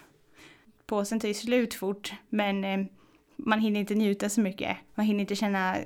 Påsen 0.85 1.19
tar 1.19 1.27
ju 1.27 1.33
slut 1.33 1.73
fort 1.73 2.13
men 2.29 2.63
eh, 2.63 2.85
man 3.35 3.59
hinner 3.59 3.79
inte 3.79 3.95
njuta 3.95 4.29
så 4.29 4.41
mycket. 4.41 4.77
Man 4.95 5.05
hinner 5.05 5.21
inte 5.21 5.35
känna 5.35 5.77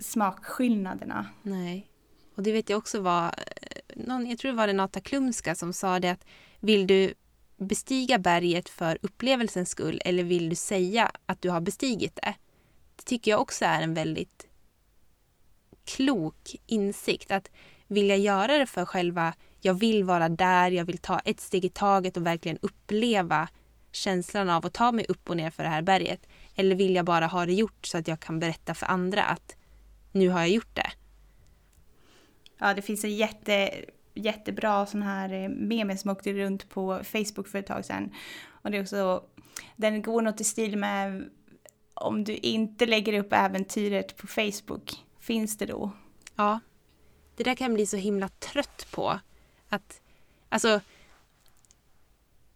smakskillnaderna. 0.00 1.26
Nej. 1.42 1.88
Och 2.34 2.42
det 2.42 2.52
vet 2.52 2.70
jag 2.70 2.78
också 2.78 3.00
var, 3.00 3.26
eh, 3.26 4.04
någon, 4.06 4.26
jag 4.26 4.38
tror 4.38 4.50
det 4.50 4.56
var 4.56 4.66
Renata 4.66 5.00
Klumska 5.00 5.54
som 5.54 5.72
sa 5.72 6.00
det 6.00 6.10
att 6.10 6.24
vill 6.60 6.86
du 6.86 7.14
bestiga 7.56 8.18
berget 8.18 8.68
för 8.68 8.98
upplevelsens 9.02 9.70
skull 9.70 10.00
eller 10.04 10.24
vill 10.24 10.48
du 10.48 10.56
säga 10.56 11.10
att 11.26 11.42
du 11.42 11.50
har 11.50 11.60
bestigit 11.60 12.16
det? 12.16 12.34
Det 12.96 13.02
tycker 13.04 13.30
jag 13.30 13.40
också 13.40 13.64
är 13.64 13.82
en 13.82 13.94
väldigt 13.94 14.46
klok 15.84 16.56
insikt. 16.66 17.30
Att 17.30 17.50
vilja 17.86 18.16
göra 18.16 18.58
det 18.58 18.66
för 18.66 18.84
själva, 18.84 19.34
jag 19.60 19.74
vill 19.74 20.04
vara 20.04 20.28
där, 20.28 20.70
jag 20.70 20.84
vill 20.84 20.98
ta 20.98 21.18
ett 21.18 21.40
steg 21.40 21.64
i 21.64 21.68
taget 21.68 22.16
och 22.16 22.26
verkligen 22.26 22.58
uppleva 22.62 23.48
känslan 23.92 24.50
av 24.50 24.66
att 24.66 24.72
ta 24.72 24.92
mig 24.92 25.06
upp 25.08 25.30
och 25.30 25.36
ner 25.36 25.50
för 25.50 25.62
det 25.62 25.68
här 25.68 25.82
berget. 25.82 26.26
Eller 26.54 26.76
vill 26.76 26.94
jag 26.94 27.04
bara 27.04 27.26
ha 27.26 27.46
det 27.46 27.52
gjort 27.52 27.86
så 27.86 27.98
att 27.98 28.08
jag 28.08 28.20
kan 28.20 28.40
berätta 28.40 28.74
för 28.74 28.86
andra 28.86 29.24
att 29.24 29.56
nu 30.12 30.28
har 30.28 30.40
jag 30.40 30.48
gjort 30.48 30.74
det. 30.74 30.92
Ja, 32.58 32.74
det 32.74 32.82
finns 32.82 33.04
en 33.04 33.16
jätte, 33.16 33.84
jättebra 34.14 34.86
sån 34.86 35.02
här 35.02 35.32
eh, 35.32 35.48
meme 35.48 35.96
som 35.96 36.10
åkte 36.10 36.32
runt 36.32 36.68
på 36.68 37.00
Facebook 37.04 37.48
för 37.48 37.58
ett 37.58 37.66
tag 37.66 37.84
sedan. 37.84 38.14
Och 38.48 38.70
det 38.70 38.76
är 38.76 38.82
också, 38.82 39.24
den 39.76 40.02
går 40.02 40.22
något 40.22 40.40
i 40.40 40.44
stil 40.44 40.78
med 40.78 41.30
om 41.94 42.24
du 42.24 42.36
inte 42.36 42.86
lägger 42.86 43.18
upp 43.20 43.32
äventyret 43.32 44.16
på 44.16 44.26
Facebook, 44.26 45.04
finns 45.20 45.58
det 45.58 45.66
då? 45.66 45.90
Ja. 46.36 46.60
Det 47.36 47.44
där 47.44 47.54
kan 47.54 47.64
jag 47.64 47.74
bli 47.74 47.86
så 47.86 47.96
himla 47.96 48.28
trött 48.28 48.86
på. 48.90 49.20
Att, 49.68 50.00
alltså, 50.48 50.80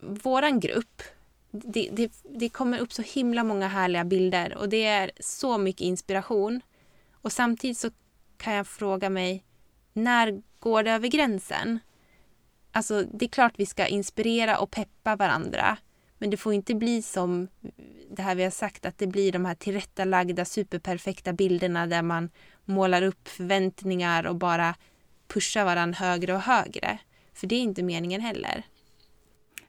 våran 0.00 0.60
grupp, 0.60 1.02
det, 1.50 1.90
det, 1.92 2.12
det 2.22 2.48
kommer 2.48 2.78
upp 2.78 2.92
så 2.92 3.02
himla 3.02 3.44
många 3.44 3.68
härliga 3.68 4.04
bilder 4.04 4.56
och 4.56 4.68
det 4.68 4.84
är 4.84 5.10
så 5.20 5.58
mycket 5.58 5.80
inspiration. 5.80 6.60
Och 7.12 7.32
samtidigt 7.32 7.78
så 7.78 7.90
kan 8.36 8.54
jag 8.54 8.66
fråga 8.66 9.10
mig, 9.10 9.44
när 9.92 10.42
går 10.58 10.82
det 10.82 10.90
över 10.90 11.08
gränsen? 11.08 11.78
Alltså, 12.72 13.02
det 13.02 13.24
är 13.24 13.28
klart 13.28 13.54
vi 13.56 13.66
ska 13.66 13.86
inspirera 13.86 14.58
och 14.58 14.70
peppa 14.70 15.16
varandra. 15.16 15.76
Men 16.18 16.30
det 16.30 16.36
får 16.36 16.54
inte 16.54 16.74
bli 16.74 17.02
som 17.02 17.48
det 18.10 18.22
här 18.22 18.34
vi 18.34 18.42
har 18.42 18.50
sagt, 18.50 18.86
att 18.86 18.98
det 18.98 19.06
blir 19.06 19.32
de 19.32 19.44
här 19.44 19.54
tillrättalagda 19.54 20.44
superperfekta 20.44 21.32
bilderna 21.32 21.86
där 21.86 22.02
man 22.02 22.30
målar 22.64 23.02
upp 23.02 23.28
förväntningar 23.28 24.26
och 24.26 24.36
bara 24.36 24.74
pushar 25.28 25.64
varandra 25.64 25.96
högre 25.98 26.34
och 26.34 26.40
högre. 26.40 26.98
För 27.34 27.46
det 27.46 27.54
är 27.54 27.60
inte 27.60 27.82
meningen 27.82 28.20
heller. 28.20 28.62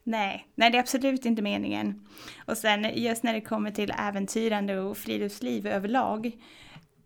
Nej, 0.02 0.46
nej 0.54 0.70
det 0.70 0.78
är 0.78 0.80
absolut 0.80 1.26
inte 1.26 1.42
meningen. 1.42 2.08
Och 2.46 2.58
sen 2.58 2.90
just 2.94 3.22
när 3.22 3.32
det 3.32 3.40
kommer 3.40 3.70
till 3.70 3.92
äventyrande 3.98 4.80
och 4.80 4.98
friluftsliv 4.98 5.66
överlag 5.66 6.32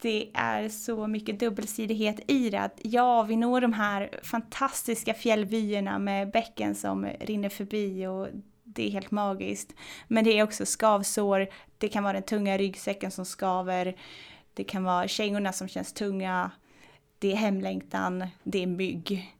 det 0.01 0.31
är 0.35 0.69
så 0.69 1.07
mycket 1.07 1.41
dubbelsidighet 1.41 2.31
i 2.31 2.51
det. 2.51 2.61
Att 2.61 2.81
ja, 2.83 3.23
vi 3.23 3.37
når 3.37 3.61
de 3.61 3.73
här 3.73 4.11
fantastiska 4.23 5.15
fjällvyerna 5.15 5.99
med 5.99 6.31
bäcken 6.31 6.75
som 6.75 7.07
rinner 7.21 7.49
förbi 7.49 8.07
och 8.07 8.29
det 8.65 8.87
är 8.87 8.91
helt 8.91 9.11
magiskt. 9.11 9.75
Men 10.09 10.25
det 10.25 10.39
är 10.39 10.43
också 10.43 10.67
skavsår, 10.67 11.47
det 11.79 11.89
kan 11.89 12.03
vara 12.03 12.13
den 12.13 12.23
tunga 12.23 12.59
ryggsäcken 12.59 13.11
som 13.11 13.25
skaver, 13.25 13.97
det 14.55 14.65
kan 14.65 14.85
vara 14.85 15.09
kängorna 15.09 15.53
som 15.53 15.69
känns 15.69 15.93
tunga, 15.93 16.51
det 17.19 17.33
är 17.33 17.37
hemlängtan, 17.37 18.27
det 18.43 18.63
är 18.63 18.67
mygg. 18.67 19.35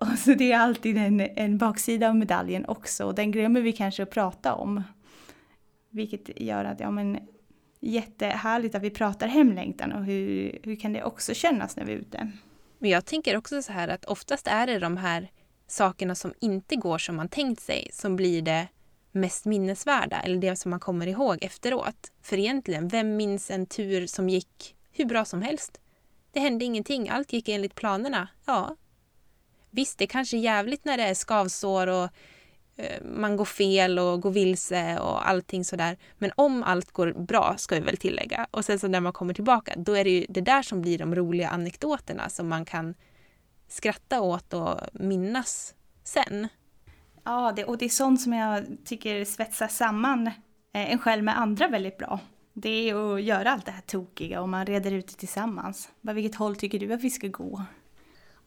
Och 0.00 0.18
så 0.18 0.34
det 0.34 0.52
är 0.52 0.58
alltid 0.58 0.96
en, 0.96 1.20
en 1.20 1.58
baksida 1.58 2.08
av 2.08 2.16
medaljen 2.16 2.64
också 2.64 3.04
och 3.04 3.14
den 3.14 3.30
glömmer 3.30 3.60
vi 3.60 3.72
kanske 3.72 4.02
att 4.02 4.10
prata 4.10 4.54
om. 4.54 4.82
Vilket 5.90 6.40
gör 6.40 6.64
att, 6.64 6.80
ja 6.80 6.90
men 6.90 7.18
jättehärligt 7.80 8.74
att 8.74 8.82
vi 8.82 8.90
pratar 8.90 9.28
hemlängtan 9.28 9.92
och 9.92 10.04
hur, 10.04 10.58
hur 10.62 10.76
kan 10.76 10.92
det 10.92 11.04
också 11.04 11.34
kännas 11.34 11.76
när 11.76 11.84
vi 11.84 11.92
är 11.92 11.96
ute. 11.96 12.32
Men 12.78 12.90
jag 12.90 13.04
tänker 13.04 13.36
också 13.36 13.62
så 13.62 13.72
här 13.72 13.88
att 13.88 14.04
oftast 14.04 14.46
är 14.46 14.66
det 14.66 14.78
de 14.78 14.96
här 14.96 15.30
sakerna 15.66 16.14
som 16.14 16.34
inte 16.40 16.76
går 16.76 16.98
som 16.98 17.16
man 17.16 17.28
tänkt 17.28 17.62
sig 17.62 17.90
som 17.92 18.16
blir 18.16 18.42
det 18.42 18.68
mest 19.12 19.44
minnesvärda 19.44 20.20
eller 20.20 20.38
det 20.38 20.56
som 20.56 20.70
man 20.70 20.80
kommer 20.80 21.06
ihåg 21.06 21.38
efteråt. 21.40 22.12
För 22.22 22.38
egentligen, 22.38 22.88
vem 22.88 23.16
minns 23.16 23.50
en 23.50 23.66
tur 23.66 24.06
som 24.06 24.28
gick 24.28 24.76
hur 24.92 25.04
bra 25.04 25.24
som 25.24 25.42
helst? 25.42 25.80
Det 26.32 26.40
hände 26.40 26.64
ingenting, 26.64 27.08
allt 27.08 27.32
gick 27.32 27.48
enligt 27.48 27.74
planerna. 27.74 28.28
Ja. 28.46 28.76
Visst, 29.70 29.98
det 29.98 30.04
är 30.04 30.08
kanske 30.08 30.36
jävligt 30.36 30.84
när 30.84 30.96
det 30.96 31.02
är 31.02 31.14
skavsår 31.14 31.86
och 31.86 32.08
Eh, 32.78 33.04
man 33.04 33.36
går 33.36 33.44
fel 33.44 33.98
och 33.98 34.20
går 34.20 34.30
vilse 34.30 34.98
och 34.98 35.28
allting 35.28 35.64
sådär. 35.64 35.96
Men 36.18 36.32
om 36.36 36.62
allt 36.62 36.92
går 36.92 37.12
bra, 37.12 37.54
ska 37.58 37.74
vi 37.74 37.80
väl 37.80 37.96
tillägga, 37.96 38.46
och 38.50 38.64
sen 38.64 38.78
så 38.78 38.88
när 38.88 39.00
man 39.00 39.12
kommer 39.12 39.34
tillbaka, 39.34 39.74
då 39.76 39.96
är 39.96 40.04
det 40.04 40.10
ju 40.10 40.26
det 40.28 40.40
där 40.40 40.62
som 40.62 40.82
blir 40.82 40.98
de 40.98 41.14
roliga 41.14 41.48
anekdoterna 41.48 42.28
som 42.28 42.48
man 42.48 42.64
kan 42.64 42.94
skratta 43.68 44.20
åt 44.20 44.54
och 44.54 44.80
minnas 44.92 45.74
sen. 46.04 46.48
Ja, 47.24 47.52
det, 47.56 47.64
och 47.64 47.78
det 47.78 47.84
är 47.84 47.88
sånt 47.88 48.20
som 48.20 48.32
jag 48.32 48.64
tycker 48.84 49.24
svetsar 49.24 49.68
samman 49.68 50.26
eh, 50.26 50.92
en 50.92 50.98
själv 50.98 51.24
med 51.24 51.38
andra 51.38 51.68
väldigt 51.68 51.98
bra. 51.98 52.20
Det 52.52 52.90
är 52.90 53.14
att 53.14 53.22
göra 53.22 53.50
allt 53.52 53.66
det 53.66 53.72
här 53.72 53.80
tokiga 53.80 54.40
och 54.40 54.48
man 54.48 54.66
reder 54.66 54.92
ut 54.92 55.08
det 55.08 55.14
tillsammans. 55.14 55.88
vilket 56.00 56.34
håll 56.34 56.56
tycker 56.56 56.78
du 56.78 56.92
att 56.92 57.00
vi 57.00 57.10
ska 57.10 57.28
gå? 57.28 57.62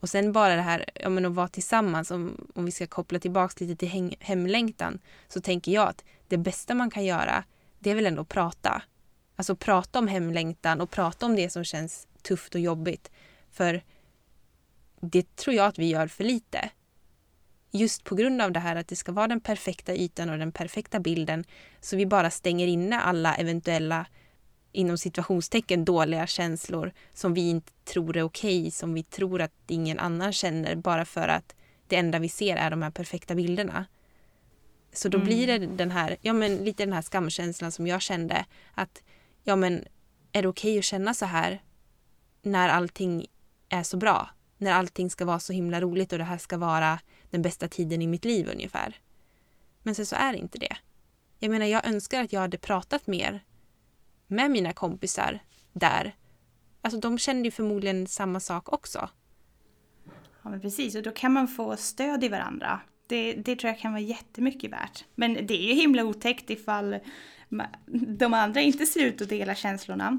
Och 0.02 0.08
sen 0.08 0.32
bara 0.32 0.56
det 0.56 0.62
här 0.62 0.84
ja, 0.94 1.08
men 1.08 1.26
att 1.26 1.32
vara 1.32 1.48
tillsammans, 1.48 2.10
om, 2.10 2.46
om 2.54 2.64
vi 2.64 2.70
ska 2.70 2.86
koppla 2.86 3.18
tillbaka 3.18 3.64
lite 3.64 3.76
till 3.76 4.16
hemlängtan, 4.20 4.98
så 5.28 5.40
tänker 5.40 5.72
jag 5.72 5.88
att 5.88 6.04
det 6.28 6.36
bästa 6.36 6.74
man 6.74 6.90
kan 6.90 7.04
göra, 7.04 7.44
det 7.78 7.90
är 7.90 7.94
väl 7.94 8.06
ändå 8.06 8.22
att 8.22 8.28
prata. 8.28 8.82
Alltså 9.36 9.56
prata 9.56 9.98
om 9.98 10.08
hemlängtan 10.08 10.80
och 10.80 10.90
prata 10.90 11.26
om 11.26 11.36
det 11.36 11.50
som 11.50 11.64
känns 11.64 12.06
tufft 12.22 12.54
och 12.54 12.60
jobbigt. 12.60 13.10
För 13.50 13.82
det 15.00 15.36
tror 15.36 15.56
jag 15.56 15.66
att 15.66 15.78
vi 15.78 15.88
gör 15.88 16.06
för 16.06 16.24
lite. 16.24 16.70
Just 17.70 18.04
på 18.04 18.14
grund 18.14 18.42
av 18.42 18.52
det 18.52 18.60
här 18.60 18.76
att 18.76 18.88
det 18.88 18.96
ska 18.96 19.12
vara 19.12 19.28
den 19.28 19.40
perfekta 19.40 19.94
ytan 19.94 20.30
och 20.30 20.38
den 20.38 20.52
perfekta 20.52 21.00
bilden, 21.00 21.44
så 21.80 21.96
vi 21.96 22.06
bara 22.06 22.30
stänger 22.30 22.66
inne 22.66 23.00
alla 23.00 23.34
eventuella 23.34 24.06
inom 24.72 24.98
situationstecken 24.98 25.84
dåliga 25.84 26.26
känslor 26.26 26.92
som 27.14 27.34
vi 27.34 27.50
inte 27.50 27.72
tror 27.84 28.16
är 28.16 28.22
okej, 28.22 28.60
okay, 28.60 28.70
som 28.70 28.94
vi 28.94 29.02
tror 29.02 29.40
att 29.42 29.52
ingen 29.66 29.98
annan 29.98 30.32
känner 30.32 30.76
bara 30.76 31.04
för 31.04 31.28
att 31.28 31.54
det 31.86 31.96
enda 31.96 32.18
vi 32.18 32.28
ser 32.28 32.56
är 32.56 32.70
de 32.70 32.82
här 32.82 32.90
perfekta 32.90 33.34
bilderna. 33.34 33.86
Så 34.92 35.08
då 35.08 35.18
mm. 35.18 35.26
blir 35.26 35.46
det 35.46 35.58
den 35.58 35.90
här, 35.90 36.16
ja 36.20 36.32
men 36.32 36.56
lite 36.56 36.84
den 36.84 36.92
här 36.92 37.02
skamkänslan 37.02 37.72
som 37.72 37.86
jag 37.86 38.02
kände 38.02 38.44
att 38.74 39.02
ja 39.44 39.56
men 39.56 39.84
är 40.32 40.42
det 40.42 40.48
okej 40.48 40.70
okay 40.70 40.78
att 40.78 40.84
känna 40.84 41.14
så 41.14 41.26
här 41.26 41.62
när 42.42 42.68
allting 42.68 43.26
är 43.68 43.82
så 43.82 43.96
bra? 43.96 44.30
När 44.58 44.72
allting 44.72 45.10
ska 45.10 45.24
vara 45.24 45.40
så 45.40 45.52
himla 45.52 45.80
roligt 45.80 46.12
och 46.12 46.18
det 46.18 46.24
här 46.24 46.38
ska 46.38 46.56
vara 46.56 47.00
den 47.30 47.42
bästa 47.42 47.68
tiden 47.68 48.02
i 48.02 48.06
mitt 48.06 48.24
liv 48.24 48.50
ungefär. 48.52 49.00
Men 49.82 49.94
sen 49.94 50.06
så 50.06 50.16
är 50.16 50.32
det 50.32 50.38
inte 50.38 50.58
det. 50.58 50.76
Jag 51.38 51.50
menar, 51.50 51.66
jag 51.66 51.86
önskar 51.86 52.24
att 52.24 52.32
jag 52.32 52.40
hade 52.40 52.58
pratat 52.58 53.06
mer 53.06 53.44
med 54.26 54.50
mina 54.50 54.72
kompisar 54.72 55.38
där. 55.72 56.16
Alltså 56.80 57.00
de 57.00 57.18
kände 57.18 57.44
ju 57.44 57.50
förmodligen 57.50 58.06
samma 58.06 58.40
sak 58.40 58.72
också. 58.72 59.08
Ja 60.42 60.50
men 60.50 60.60
precis, 60.60 60.94
och 60.94 61.02
då 61.02 61.10
kan 61.10 61.32
man 61.32 61.48
få 61.48 61.76
stöd 61.76 62.24
i 62.24 62.28
varandra. 62.28 62.80
Det, 63.06 63.32
det 63.32 63.56
tror 63.56 63.68
jag 63.68 63.78
kan 63.80 63.92
vara 63.92 64.02
jättemycket 64.02 64.72
värt. 64.72 65.04
Men 65.14 65.46
det 65.46 65.54
är 65.54 65.68
ju 65.68 65.74
himla 65.74 66.04
otäckt 66.04 66.50
ifall 66.50 66.98
de 68.18 68.34
andra 68.34 68.60
inte 68.60 68.86
ser 68.86 69.04
ut 69.04 69.22
att 69.22 69.28
dela 69.28 69.54
känslorna. 69.54 70.18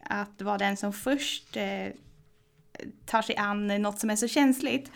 Att 0.00 0.42
vara 0.42 0.58
den 0.58 0.76
som 0.76 0.92
först 0.92 1.56
eh, 1.56 1.88
tar 3.06 3.22
sig 3.22 3.36
an 3.36 3.66
något 3.66 3.98
som 3.98 4.10
är 4.10 4.16
så 4.16 4.28
känsligt. 4.28 4.90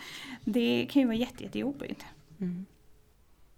Det 0.45 0.87
kan 0.91 1.01
ju 1.01 1.05
vara 1.05 1.17
jätte, 1.17 1.43
jättejobbigt. 1.43 2.05
Mm. 2.39 2.65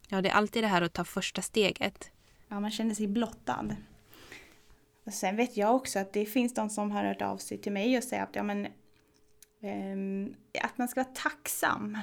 Ja, 0.08 0.22
det 0.22 0.30
är 0.30 0.34
alltid 0.34 0.64
det 0.64 0.68
här 0.68 0.82
att 0.82 0.94
ta 0.94 1.04
första 1.04 1.42
steget. 1.42 2.12
Ja, 2.48 2.60
man 2.60 2.72
känner 2.72 2.96
sig 2.96 3.08
blottad. 3.08 3.76
Och 5.04 5.14
sen 5.14 5.36
vet 5.36 5.58
jag 5.58 5.76
också 5.76 6.00
att 6.00 6.14
det 6.14 6.26
finns 6.26 6.54
de 6.54 6.70
som 6.70 6.92
har 6.92 7.04
hört 7.04 7.22
av 7.22 7.38
sig 7.38 7.58
till 7.58 7.72
mig 7.72 7.98
och 7.98 8.04
säger 8.04 8.24
att 8.24 8.36
ja, 8.36 8.44
men, 8.44 8.66
eh, 9.62 10.64
att 10.64 10.78
man 10.78 10.88
ska 10.88 11.04
vara 11.04 11.14
tacksam. 11.14 11.98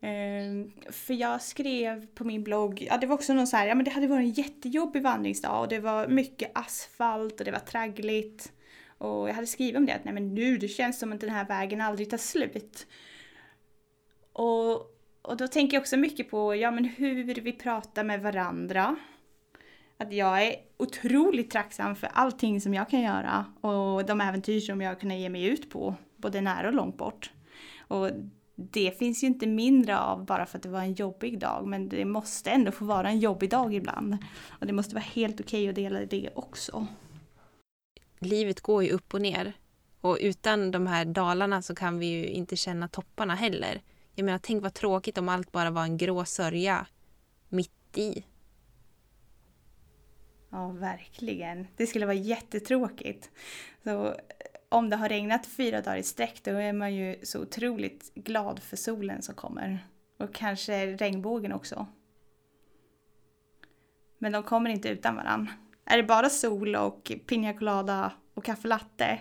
Eh, 0.00 0.90
för 0.92 1.14
jag 1.14 1.42
skrev 1.42 2.06
på 2.06 2.24
min 2.24 2.44
blogg, 2.44 2.86
ja 2.90 2.98
det 2.98 3.06
var 3.06 3.14
också 3.14 3.34
någon 3.34 3.46
så 3.46 3.56
här, 3.56 3.66
ja 3.66 3.74
men 3.74 3.84
det 3.84 3.90
hade 3.90 4.06
varit 4.06 4.24
en 4.24 4.44
jättejobbig 4.44 5.02
vandringsdag 5.02 5.60
och 5.60 5.68
det 5.68 5.80
var 5.80 6.08
mycket 6.08 6.50
asfalt 6.54 7.38
och 7.40 7.44
det 7.44 7.50
var 7.50 7.58
traggligt. 7.58 8.52
Och 8.98 9.28
jag 9.28 9.34
hade 9.34 9.46
skrivit 9.46 9.76
om 9.76 9.86
det 9.86 9.94
att 9.94 10.04
nej 10.04 10.14
men 10.14 10.34
nu, 10.34 10.58
det 10.58 10.68
känns 10.68 10.98
som 10.98 11.12
att 11.12 11.20
den 11.20 11.30
här 11.30 11.44
vägen 11.44 11.80
aldrig 11.80 12.10
tar 12.10 12.18
slut. 12.18 12.86
Och, 14.32 14.72
och 15.22 15.36
då 15.36 15.48
tänker 15.48 15.76
jag 15.76 15.80
också 15.80 15.96
mycket 15.96 16.30
på, 16.30 16.54
ja 16.54 16.70
men 16.70 16.84
hur 16.84 17.34
vi 17.34 17.52
pratar 17.52 18.04
med 18.04 18.22
varandra. 18.22 18.96
Att 19.98 20.12
jag 20.12 20.46
är 20.46 20.56
otroligt 20.76 21.50
tacksam 21.50 21.96
för 21.96 22.08
allting 22.12 22.60
som 22.60 22.74
jag 22.74 22.90
kan 22.90 23.00
göra 23.00 23.44
och 23.60 24.04
de 24.06 24.20
äventyr 24.20 24.60
som 24.60 24.80
jag 24.80 25.00
kan 25.00 25.20
ge 25.20 25.28
mig 25.28 25.44
ut 25.44 25.70
på, 25.70 25.94
både 26.16 26.40
nära 26.40 26.68
och 26.68 26.74
långt 26.74 26.96
bort. 26.96 27.30
Och 27.88 28.10
det 28.54 28.98
finns 28.98 29.22
ju 29.22 29.26
inte 29.26 29.46
mindre 29.46 29.98
av 29.98 30.24
bara 30.24 30.46
för 30.46 30.58
att 30.58 30.62
det 30.62 30.68
var 30.68 30.80
en 30.80 30.94
jobbig 30.94 31.38
dag, 31.38 31.66
men 31.66 31.88
det 31.88 32.04
måste 32.04 32.50
ändå 32.50 32.72
få 32.72 32.84
vara 32.84 33.08
en 33.08 33.18
jobbig 33.18 33.50
dag 33.50 33.74
ibland. 33.74 34.16
Och 34.48 34.66
det 34.66 34.72
måste 34.72 34.94
vara 34.94 35.04
helt 35.04 35.40
okej 35.40 35.60
okay 35.60 35.68
att 35.68 35.74
dela 35.74 36.06
det 36.06 36.30
också. 36.34 36.86
Livet 38.18 38.60
går 38.60 38.84
ju 38.84 38.90
upp 38.90 39.14
och 39.14 39.20
ner. 39.20 39.52
Och 40.00 40.18
utan 40.20 40.70
de 40.70 40.86
här 40.86 41.04
dalarna 41.04 41.62
så 41.62 41.74
kan 41.74 41.98
vi 41.98 42.06
ju 42.06 42.26
inte 42.26 42.56
känna 42.56 42.88
topparna 42.88 43.34
heller. 43.34 43.82
Jag 44.14 44.24
menar, 44.24 44.38
tänk 44.38 44.62
vad 44.62 44.74
tråkigt 44.74 45.18
om 45.18 45.28
allt 45.28 45.52
bara 45.52 45.70
var 45.70 45.82
en 45.82 45.96
grå 45.96 46.24
sörja 46.24 46.86
mitt 47.48 47.98
i. 47.98 48.24
Ja, 50.50 50.68
verkligen. 50.68 51.66
Det 51.76 51.86
skulle 51.86 52.06
vara 52.06 52.16
jättetråkigt. 52.16 53.30
Så 53.84 54.06
eh, 54.06 54.14
om 54.68 54.90
det 54.90 54.96
har 54.96 55.08
regnat 55.08 55.46
fyra 55.46 55.80
dagar 55.80 55.96
i 55.96 56.02
sträck 56.02 56.40
då 56.44 56.50
är 56.50 56.72
man 56.72 56.94
ju 56.94 57.16
så 57.22 57.42
otroligt 57.42 58.14
glad 58.14 58.62
för 58.62 58.76
solen 58.76 59.22
som 59.22 59.34
kommer. 59.34 59.86
Och 60.16 60.34
kanske 60.34 60.96
regnbågen 60.96 61.52
också. 61.52 61.86
Men 64.18 64.32
de 64.32 64.42
kommer 64.42 64.70
inte 64.70 64.88
utan 64.88 65.16
varann. 65.16 65.50
Är 65.84 65.96
det 65.96 66.02
bara 66.02 66.30
sol 66.30 66.76
och 66.76 67.12
piña 67.26 67.58
colada 67.58 68.12
och 68.34 68.44
kaffe 68.44 68.68
latte? 68.68 69.20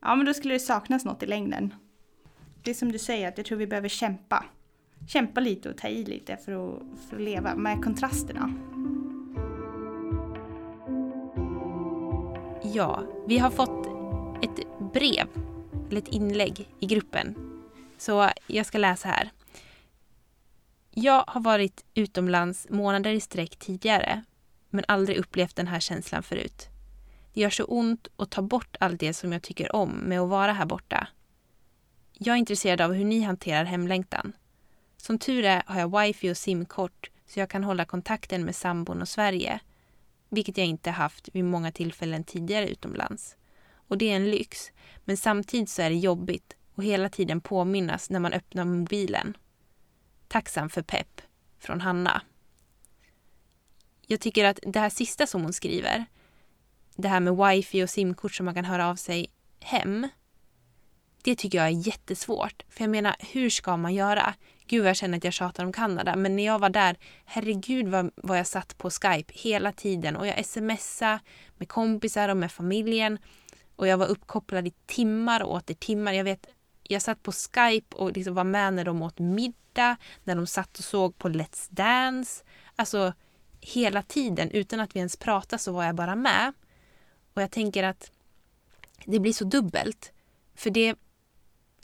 Ja, 0.00 0.14
men 0.14 0.26
då 0.26 0.34
skulle 0.34 0.54
det 0.54 0.60
saknas 0.60 1.04
något 1.04 1.22
i 1.22 1.26
längden. 1.26 1.74
Det 2.62 2.70
är 2.70 2.74
som 2.74 2.92
du 2.92 2.98
säger, 2.98 3.28
att 3.28 3.38
jag 3.38 3.46
tror 3.46 3.58
vi 3.58 3.66
behöver 3.66 3.88
kämpa. 3.88 4.44
Kämpa 5.08 5.40
lite 5.40 5.70
och 5.70 5.76
ta 5.76 5.88
i 5.88 6.04
lite 6.04 6.36
för 6.36 6.52
att, 6.52 6.82
för 7.08 7.16
att 7.16 7.22
leva 7.22 7.54
med 7.54 7.84
kontrasterna. 7.84 8.52
Ja, 12.74 13.02
vi 13.26 13.38
har 13.38 13.50
fått 13.50 13.86
ett 14.44 14.66
brev, 14.92 15.28
eller 15.88 15.98
ett 15.98 16.08
inlägg 16.08 16.68
i 16.80 16.86
gruppen. 16.86 17.34
Så 17.98 18.30
jag 18.46 18.66
ska 18.66 18.78
läsa 18.78 19.08
här. 19.08 19.30
Jag 20.90 21.24
har 21.26 21.40
varit 21.40 21.84
utomlands 21.94 22.66
månader 22.70 23.12
i 23.12 23.20
sträck 23.20 23.56
tidigare, 23.56 24.24
men 24.70 24.84
aldrig 24.88 25.18
upplevt 25.18 25.56
den 25.56 25.66
här 25.66 25.80
känslan 25.80 26.22
förut. 26.22 26.68
Det 27.34 27.40
gör 27.40 27.50
så 27.50 27.64
ont 27.64 28.08
att 28.16 28.30
ta 28.30 28.42
bort 28.42 28.76
allt 28.80 29.00
det 29.00 29.14
som 29.14 29.32
jag 29.32 29.42
tycker 29.42 29.76
om 29.76 29.90
med 29.90 30.20
att 30.20 30.28
vara 30.28 30.52
här 30.52 30.66
borta. 30.66 31.08
Jag 32.12 32.34
är 32.34 32.38
intresserad 32.38 32.80
av 32.80 32.92
hur 32.92 33.04
ni 33.04 33.20
hanterar 33.20 33.64
hemlängtan. 33.64 34.32
Som 34.96 35.18
tur 35.18 35.44
är 35.44 35.62
har 35.66 35.80
jag 35.80 36.00
wifi 36.00 36.32
och 36.32 36.36
simkort 36.36 37.10
så 37.26 37.40
jag 37.40 37.50
kan 37.50 37.64
hålla 37.64 37.84
kontakten 37.84 38.44
med 38.44 38.56
sambon 38.56 39.02
och 39.02 39.08
Sverige, 39.08 39.60
vilket 40.28 40.58
jag 40.58 40.66
inte 40.66 40.90
haft 40.90 41.28
vid 41.32 41.44
många 41.44 41.72
tillfällen 41.72 42.24
tidigare 42.24 42.68
utomlands. 42.68 43.36
Och 43.70 43.98
det 43.98 44.10
är 44.10 44.16
en 44.16 44.30
lyx, 44.30 44.72
men 45.04 45.16
samtidigt 45.16 45.70
så 45.70 45.82
är 45.82 45.90
det 45.90 45.96
jobbigt 45.96 46.56
och 46.74 46.84
hela 46.84 47.08
tiden 47.08 47.40
påminnas 47.40 48.10
när 48.10 48.20
man 48.20 48.32
öppnar 48.32 48.64
mobilen. 48.64 49.36
Tacksam 50.28 50.70
för 50.70 50.82
pepp. 50.82 51.20
Från 51.58 51.80
Hanna. 51.80 52.22
Jag 54.06 54.20
tycker 54.20 54.44
att 54.44 54.58
det 54.62 54.80
här 54.80 54.90
sista 54.90 55.26
som 55.26 55.42
hon 55.42 55.52
skriver, 55.52 56.06
det 56.96 57.08
här 57.08 57.20
med 57.20 57.36
wifi 57.36 57.84
och 57.84 57.90
simkort 57.90 58.34
som 58.34 58.44
man 58.46 58.54
kan 58.54 58.64
höra 58.64 58.88
av 58.88 58.96
sig 58.96 59.30
hem, 59.60 60.08
det 61.22 61.36
tycker 61.36 61.58
jag 61.58 61.66
är 61.66 61.86
jättesvårt. 61.86 62.62
För 62.68 62.84
jag 62.84 62.90
menar, 62.90 63.16
hur 63.18 63.50
ska 63.50 63.76
man 63.76 63.94
göra? 63.94 64.34
Gud 64.68 64.86
jag 64.86 64.96
känner 64.96 65.18
att 65.18 65.24
jag 65.24 65.32
tjatar 65.32 65.64
om 65.64 65.72
Kanada, 65.72 66.16
men 66.16 66.36
när 66.36 66.44
jag 66.44 66.58
var 66.58 66.70
där, 66.70 66.96
herregud 67.24 67.88
vad, 67.88 68.10
vad 68.16 68.38
jag 68.38 68.46
satt 68.46 68.78
på 68.78 68.90
Skype 68.90 69.32
hela 69.34 69.72
tiden 69.72 70.16
och 70.16 70.26
jag 70.26 70.46
smsade 70.46 71.20
med 71.56 71.68
kompisar 71.68 72.28
och 72.28 72.36
med 72.36 72.52
familjen 72.52 73.18
och 73.76 73.86
jag 73.86 73.98
var 73.98 74.06
uppkopplad 74.06 74.66
i 74.66 74.72
timmar 74.86 75.42
och 75.42 75.52
åter 75.52 75.74
timmar. 75.74 76.12
Jag 76.12 76.24
vet, 76.24 76.46
jag 76.82 77.02
satt 77.02 77.22
på 77.22 77.32
Skype 77.32 77.96
och 77.96 78.12
liksom 78.12 78.34
var 78.34 78.44
med 78.44 78.74
när 78.74 78.84
de 78.84 79.02
åt 79.02 79.18
middag, 79.18 79.96
när 80.24 80.36
de 80.36 80.46
satt 80.46 80.78
och 80.78 80.84
såg 80.84 81.18
på 81.18 81.28
Let's 81.28 81.66
Dance. 81.70 82.44
Alltså 82.76 83.12
hela 83.60 84.02
tiden, 84.02 84.50
utan 84.50 84.80
att 84.80 84.96
vi 84.96 84.98
ens 84.98 85.16
pratade 85.16 85.62
så 85.62 85.72
var 85.72 85.84
jag 85.84 85.94
bara 85.94 86.16
med. 86.16 86.52
Och 87.34 87.42
jag 87.42 87.50
tänker 87.50 87.84
att 87.84 88.10
det 89.04 89.20
blir 89.20 89.32
så 89.32 89.44
dubbelt. 89.44 90.12
För 90.54 90.70
det, 90.70 90.94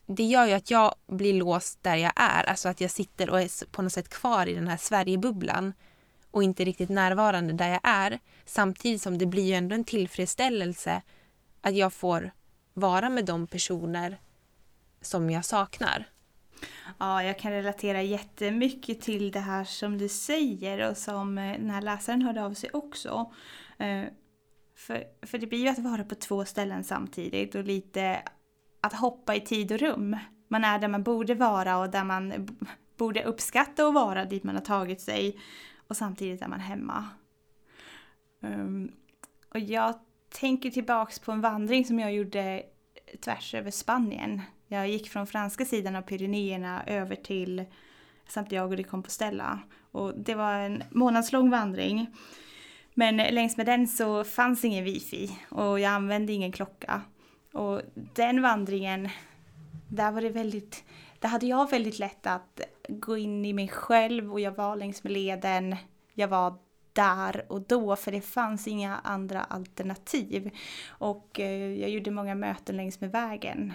det 0.07 0.25
gör 0.25 0.47
ju 0.47 0.53
att 0.53 0.71
jag 0.71 0.95
blir 1.07 1.35
låst 1.35 1.83
där 1.83 1.97
jag 1.97 2.12
är. 2.17 2.45
Alltså 2.45 2.69
att 2.69 2.81
jag 2.81 2.90
sitter 2.90 3.31
och 3.31 3.40
är 3.40 3.67
på 3.71 3.83
något 3.83 3.93
sätt 3.93 4.09
kvar 4.09 4.47
i 4.47 4.55
den 4.55 4.69
här 4.69 4.77
Sverigebubblan 4.77 5.73
och 6.31 6.43
inte 6.43 6.64
riktigt 6.64 6.88
närvarande 6.88 7.53
där 7.53 7.69
jag 7.69 7.81
är. 7.83 8.19
Samtidigt 8.45 9.03
som 9.03 9.19
det 9.19 9.27
blir 9.27 9.45
ju 9.45 9.55
ändå 9.55 9.75
en 9.75 9.85
tillfredsställelse 9.85 11.03
att 11.61 11.75
jag 11.75 11.93
får 11.93 12.31
vara 12.75 13.09
med 13.09 13.25
de 13.25 13.47
personer 13.47 14.21
som 15.01 15.31
jag 15.31 15.45
saknar. 15.45 16.09
Ja, 16.99 17.23
jag 17.23 17.38
kan 17.38 17.53
relatera 17.53 18.03
jättemycket 18.03 19.01
till 19.01 19.31
det 19.31 19.40
här 19.40 19.64
som 19.64 19.99
du 19.99 20.09
säger 20.09 20.90
och 20.90 20.97
som 20.97 21.38
eh, 21.38 21.59
den 21.59 21.71
här 21.71 21.83
läsaren 21.83 22.23
hörde 22.23 22.45
av 22.45 22.55
sig 22.55 22.71
också. 22.73 23.33
Eh, 23.79 24.05
för, 24.77 25.05
för 25.27 25.38
det 25.38 25.47
blir 25.47 25.59
ju 25.59 25.69
att 25.69 25.79
vara 25.79 26.05
på 26.05 26.14
två 26.14 26.45
ställen 26.45 26.85
samtidigt 26.85 27.55
och 27.55 27.64
lite 27.64 28.23
att 28.85 28.92
hoppa 28.92 29.35
i 29.35 29.40
tid 29.40 29.73
och 29.73 29.79
rum. 29.79 30.16
Man 30.49 30.64
är 30.64 30.79
där 30.79 30.88
man 30.88 31.03
borde 31.03 31.35
vara 31.35 31.79
och 31.79 31.90
där 31.90 32.05
man 32.05 32.49
borde 32.97 33.25
uppskatta 33.25 33.87
att 33.87 33.94
vara 33.94 34.25
dit 34.25 34.44
man 34.44 34.55
har 34.55 34.62
tagit 34.62 35.01
sig 35.01 35.40
och 35.88 35.97
samtidigt 35.97 36.42
är 36.42 36.49
man 36.49 36.61
hemma. 36.61 37.09
Um, 38.40 38.92
och 39.49 39.59
jag 39.59 39.94
tänker 40.29 40.70
tillbaks 40.70 41.18
på 41.18 41.33
en 41.33 41.40
vandring 41.40 41.85
som 41.85 41.99
jag 41.99 42.12
gjorde 42.12 42.62
tvärs 43.20 43.55
över 43.55 43.70
Spanien. 43.70 44.40
Jag 44.66 44.88
gick 44.88 45.11
från 45.11 45.27
franska 45.27 45.64
sidan 45.64 45.97
av 45.97 46.03
Pyrenéerna 46.03 46.85
över 46.87 47.16
till 47.16 47.64
Santiago 48.29 48.77
de 48.77 48.85
Compostela. 48.85 49.59
Och 49.90 50.18
det 50.18 50.35
var 50.35 50.55
en 50.55 50.83
månadslång 50.90 51.51
vandring. 51.51 52.07
Men 52.94 53.20
eh, 53.20 53.33
längs 53.33 53.57
med 53.57 53.66
den 53.66 53.88
så 53.88 54.25
fanns 54.25 54.64
ingen 54.64 54.85
wifi 54.85 55.38
och 55.49 55.81
jag 55.81 55.92
använde 55.92 56.33
ingen 56.33 56.53
klocka. 56.53 57.03
Och 57.55 57.83
den 58.14 58.43
vandringen, 58.43 59.09
där 59.88 60.12
var 60.12 60.21
det 60.21 60.31
väldigt, 60.31 60.85
där 61.19 61.29
hade 61.29 61.47
jag 61.47 61.71
väldigt 61.71 61.99
lätt 61.99 62.27
att 62.27 62.61
gå 62.88 63.17
in 63.17 63.45
i 63.45 63.53
mig 63.53 63.69
själv 63.69 64.33
och 64.33 64.40
jag 64.40 64.53
var 64.53 64.77
längs 64.77 65.05
med 65.05 65.12
leden. 65.12 65.77
Jag 66.14 66.29
var 66.29 66.55
där 66.93 67.45
och 67.49 67.61
då 67.61 67.97
för 67.97 68.12
det 68.12 68.21
fanns 68.21 68.69
inga 68.69 68.97
andra 68.97 69.40
alternativ. 69.40 70.51
Och 70.88 71.40
eh, 71.40 71.73
jag 71.81 71.90
gjorde 71.90 72.11
många 72.11 72.35
möten 72.35 72.77
längs 72.77 73.01
med 73.01 73.12
vägen. 73.12 73.73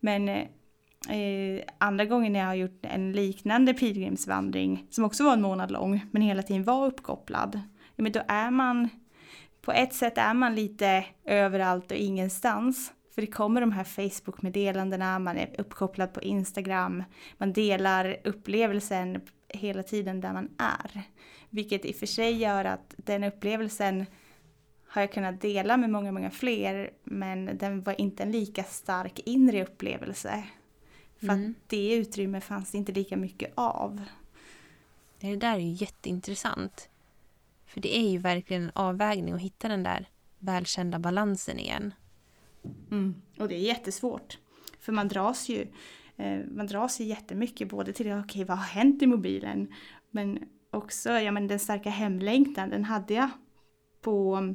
Men 0.00 0.28
eh, 0.28 1.62
andra 1.78 2.04
gången 2.04 2.32
när 2.32 2.40
jag 2.40 2.46
har 2.46 2.54
gjort 2.54 2.80
en 2.82 3.12
liknande 3.12 3.74
pilgrimsvandring 3.74 4.86
som 4.90 5.04
också 5.04 5.24
var 5.24 5.32
en 5.32 5.42
månad 5.42 5.70
lång 5.70 6.06
men 6.10 6.22
hela 6.22 6.42
tiden 6.42 6.64
var 6.64 6.86
uppkopplad. 6.86 7.60
Ja, 7.96 8.02
men 8.02 8.12
då 8.12 8.22
är 8.28 8.50
man, 8.50 8.88
på 9.60 9.72
ett 9.72 9.94
sätt 9.94 10.18
är 10.18 10.34
man 10.34 10.54
lite 10.54 11.04
överallt 11.24 11.90
och 11.90 11.96
ingenstans. 11.96 12.92
För 13.14 13.22
det 13.22 13.26
kommer 13.26 13.60
de 13.60 13.72
här 13.72 13.84
Facebook-meddelandena, 13.84 15.18
man 15.18 15.36
är 15.36 15.60
uppkopplad 15.60 16.12
på 16.12 16.22
Instagram, 16.22 17.04
man 17.38 17.52
delar 17.52 18.16
upplevelsen 18.24 19.20
hela 19.48 19.82
tiden 19.82 20.20
där 20.20 20.32
man 20.32 20.48
är. 20.58 21.02
Vilket 21.50 21.84
i 21.84 21.92
och 21.92 21.96
för 21.96 22.06
sig 22.06 22.36
gör 22.36 22.64
att 22.64 22.94
den 22.96 23.24
upplevelsen 23.24 24.06
har 24.86 25.00
jag 25.00 25.12
kunnat 25.12 25.40
dela 25.40 25.76
med 25.76 25.90
många, 25.90 26.12
många 26.12 26.30
fler 26.30 26.90
men 27.04 27.58
den 27.58 27.82
var 27.82 28.00
inte 28.00 28.22
en 28.22 28.32
lika 28.32 28.64
stark 28.64 29.18
inre 29.18 29.62
upplevelse. 29.62 30.44
För 31.18 31.28
mm. 31.28 31.50
att 31.50 31.70
det 31.70 31.94
utrymme 31.94 32.40
fanns 32.40 32.70
det 32.70 32.78
inte 32.78 32.92
lika 32.92 33.16
mycket 33.16 33.52
av. 33.54 34.00
Det 35.20 35.36
där 35.36 35.54
är 35.54 35.58
ju 35.58 35.72
jätteintressant. 35.72 36.89
För 37.70 37.80
det 37.80 37.96
är 37.96 38.10
ju 38.10 38.18
verkligen 38.18 38.62
en 38.62 38.70
avvägning 38.74 39.34
att 39.34 39.40
hitta 39.40 39.68
den 39.68 39.82
där 39.82 40.08
välkända 40.38 40.98
balansen 40.98 41.58
igen. 41.58 41.94
Mm. 42.90 43.14
Och 43.38 43.48
det 43.48 43.54
är 43.54 43.58
jättesvårt. 43.58 44.38
För 44.80 44.92
man 44.92 45.08
dras 45.08 45.48
ju 45.48 45.66
eh, 46.16 46.38
man 46.46 46.66
dras 46.66 47.00
ju 47.00 47.04
jättemycket 47.04 47.68
både 47.68 47.92
till 47.92 48.06
okej 48.06 48.20
okay, 48.20 48.44
vad 48.44 48.58
har 48.58 48.64
hänt 48.64 49.02
i 49.02 49.06
mobilen? 49.06 49.74
Men 50.10 50.38
också, 50.70 51.10
ja 51.10 51.32
men 51.32 51.46
den 51.46 51.58
starka 51.58 51.90
hemlängtan 51.90 52.70
den 52.70 52.84
hade 52.84 53.14
jag 53.14 53.30
på 54.00 54.54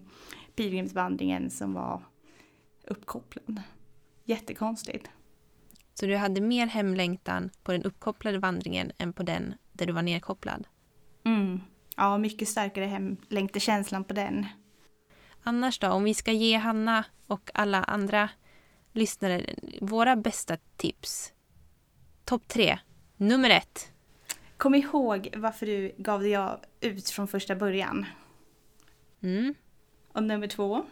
pilgrimsvandringen 0.56 1.50
som 1.50 1.74
var 1.74 2.02
uppkopplad. 2.88 3.62
Jättekonstigt. 4.24 5.10
Så 5.94 6.06
du 6.06 6.16
hade 6.16 6.42
mer 6.42 6.68
hemlängtan 6.68 7.50
på 7.64 7.72
den 7.72 7.84
uppkopplade 7.84 8.40
vandringen 8.40 8.92
än 8.98 9.14
på 9.14 9.24
den 9.24 9.54
där 9.74 9.86
du 9.86 9.94
var 9.94 10.02
nedkopplad? 10.02 10.68
Mm. 11.24 11.62
Ja, 11.96 12.18
mycket 12.18 12.48
starkare 12.48 12.86
hemlängtekänslan 12.86 14.04
på 14.04 14.14
den. 14.14 14.46
Annars 15.44 15.80
då, 15.80 15.88
om 15.88 16.04
vi 16.04 16.14
ska 16.14 16.32
ge 16.32 16.58
Hanna 16.58 17.06
och 17.28 17.52
alla 17.54 17.84
andra 17.84 18.30
lyssnare 18.92 19.56
våra 19.82 20.16
bästa 20.16 20.58
tips. 20.78 21.34
Topp 22.26 22.48
tre. 22.48 22.80
Nummer 23.18 23.50
ett. 23.50 23.92
Kom 24.58 24.76
ihåg 24.76 25.30
varför 25.38 25.66
du 25.66 25.96
gav 25.98 26.22
dig 26.22 26.38
ut 26.82 27.10
från 27.10 27.28
första 27.28 27.56
början. 27.56 28.06
Mm. 29.24 29.56
Och 30.12 30.24
nummer 30.24 30.48
två. 30.48 30.86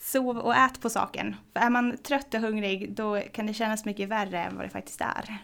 Sov 0.00 0.38
och 0.38 0.56
ät 0.56 0.80
på 0.80 0.90
saken. 0.90 1.36
För 1.52 1.60
är 1.60 1.70
man 1.70 1.96
trött 1.98 2.34
och 2.34 2.40
hungrig 2.40 2.92
då 2.92 3.20
kan 3.20 3.46
det 3.46 3.54
kännas 3.54 3.84
mycket 3.84 4.08
värre 4.08 4.44
än 4.44 4.56
vad 4.56 4.64
det 4.64 4.70
faktiskt 4.70 5.00
är. 5.00 5.38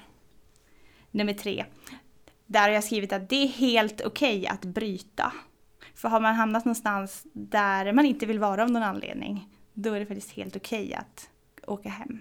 Nummer 1.10 1.32
tre. 1.32 1.64
Där 2.52 2.60
har 2.60 2.68
jag 2.68 2.84
skrivit 2.84 3.12
att 3.12 3.28
det 3.28 3.36
är 3.36 3.48
helt 3.48 4.00
okej 4.00 4.38
okay 4.38 4.46
att 4.46 4.64
bryta. 4.64 5.32
För 5.94 6.08
har 6.08 6.20
man 6.20 6.34
hamnat 6.34 6.64
någonstans 6.64 7.26
där 7.32 7.92
man 7.92 8.06
inte 8.06 8.26
vill 8.26 8.38
vara 8.38 8.62
av 8.62 8.70
någon 8.70 8.82
anledning, 8.82 9.48
då 9.74 9.92
är 9.92 10.00
det 10.00 10.06
faktiskt 10.06 10.30
helt 10.30 10.56
okej 10.56 10.84
okay 10.84 10.94
att 10.94 11.30
åka 11.66 11.88
hem. 11.88 12.20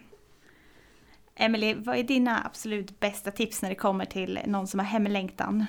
Emelie, 1.36 1.76
vad 1.76 1.98
är 1.98 2.04
dina 2.04 2.46
absolut 2.46 3.00
bästa 3.00 3.32
tips 3.32 3.62
när 3.62 3.70
det 3.70 3.76
kommer 3.76 4.06
till 4.06 4.40
någon 4.46 4.68
som 4.68 4.80
har 4.80 4.88
hemlängtan? 4.88 5.66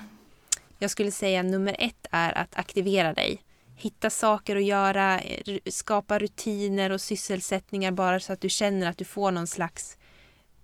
Jag 0.79 0.91
skulle 0.91 1.11
säga 1.11 1.43
nummer 1.43 1.75
ett 1.79 2.07
är 2.11 2.37
att 2.37 2.55
aktivera 2.55 3.13
dig. 3.13 3.41
Hitta 3.75 4.09
saker 4.09 4.55
att 4.55 4.63
göra, 4.63 5.21
skapa 5.69 6.19
rutiner 6.19 6.89
och 6.91 7.01
sysselsättningar 7.01 7.91
bara 7.91 8.19
så 8.19 8.33
att 8.33 8.41
du 8.41 8.49
känner 8.49 8.89
att 8.89 8.97
du 8.97 9.05
får 9.05 9.31
någon 9.31 9.47
slags 9.47 9.97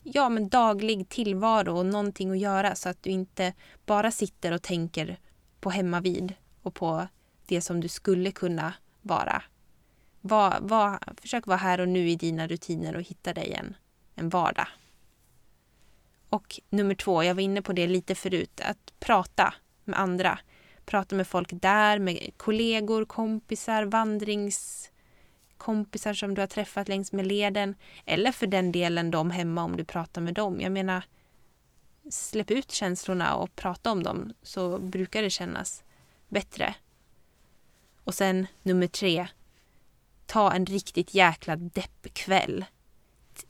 ja, 0.03 0.29
men 0.29 0.49
daglig 0.49 1.09
tillvaro 1.09 1.77
och 1.77 1.85
någonting 1.85 2.31
att 2.31 2.39
göra 2.39 2.75
så 2.75 2.89
att 2.89 3.03
du 3.03 3.09
inte 3.09 3.53
bara 3.85 4.11
sitter 4.11 4.51
och 4.51 4.61
tänker 4.61 5.19
på 5.59 5.69
hemmavid 5.69 6.33
och 6.61 6.73
på 6.73 7.07
det 7.45 7.61
som 7.61 7.81
du 7.81 7.87
skulle 7.87 8.31
kunna 8.31 8.73
vara. 9.01 9.43
Var, 10.21 10.57
var, 10.61 10.99
försök 11.21 11.47
vara 11.47 11.57
här 11.57 11.79
och 11.79 11.89
nu 11.89 12.09
i 12.09 12.15
dina 12.15 12.47
rutiner 12.47 12.95
och 12.95 13.01
hitta 13.01 13.33
dig 13.33 13.53
en, 13.53 13.75
en 14.15 14.29
vardag. 14.29 14.67
Och 16.29 16.59
nummer 16.69 16.95
två, 16.95 17.23
jag 17.23 17.35
var 17.35 17.41
inne 17.41 17.61
på 17.61 17.73
det 17.73 17.87
lite 17.87 18.15
förut, 18.15 18.61
att 18.63 18.93
prata 18.99 19.53
med 19.83 19.99
andra. 19.99 20.39
Prata 20.85 21.15
med 21.15 21.27
folk 21.27 21.49
där, 21.51 21.99
med 21.99 22.29
kollegor, 22.37 23.05
kompisar, 23.05 23.83
vandrings 23.83 24.89
kompisar 25.57 26.13
som 26.13 26.35
du 26.35 26.41
har 26.41 26.47
träffat 26.47 26.87
längs 26.87 27.11
med 27.11 27.27
leden. 27.27 27.75
Eller 28.05 28.31
för 28.31 28.47
den 28.47 28.71
delen 28.71 29.11
de 29.11 29.31
hemma 29.31 29.63
om 29.63 29.77
du 29.77 29.83
pratar 29.83 30.21
med 30.21 30.33
dem. 30.33 30.61
Jag 30.61 30.71
menar, 30.71 31.03
släpp 32.09 32.51
ut 32.51 32.71
känslorna 32.71 33.35
och 33.35 33.55
prata 33.55 33.91
om 33.91 34.03
dem 34.03 34.33
så 34.41 34.79
brukar 34.79 35.21
det 35.21 35.29
kännas 35.29 35.83
bättre. 36.29 36.75
Och 38.03 38.13
sen 38.13 38.47
nummer 38.63 38.87
tre, 38.87 39.27
ta 40.25 40.51
en 40.51 40.65
riktigt 40.65 41.13
jäkla 41.13 41.55
deppkväll. 41.55 42.65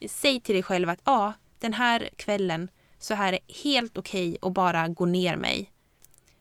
Säg 0.10 0.41
till 0.41 0.56
dig 0.56 0.63
själv 0.63 0.89
att 0.89 1.02
ja, 1.04 1.34
den 1.60 1.74
här 1.74 2.10
kvällen 2.15 2.70
så 3.00 3.13
här 3.13 3.34
är 3.34 3.39
helt 3.63 3.98
okej 3.98 4.30
okay 4.30 4.48
att 4.48 4.54
bara 4.54 4.88
gå 4.88 5.06
ner 5.06 5.36
mig. 5.36 5.72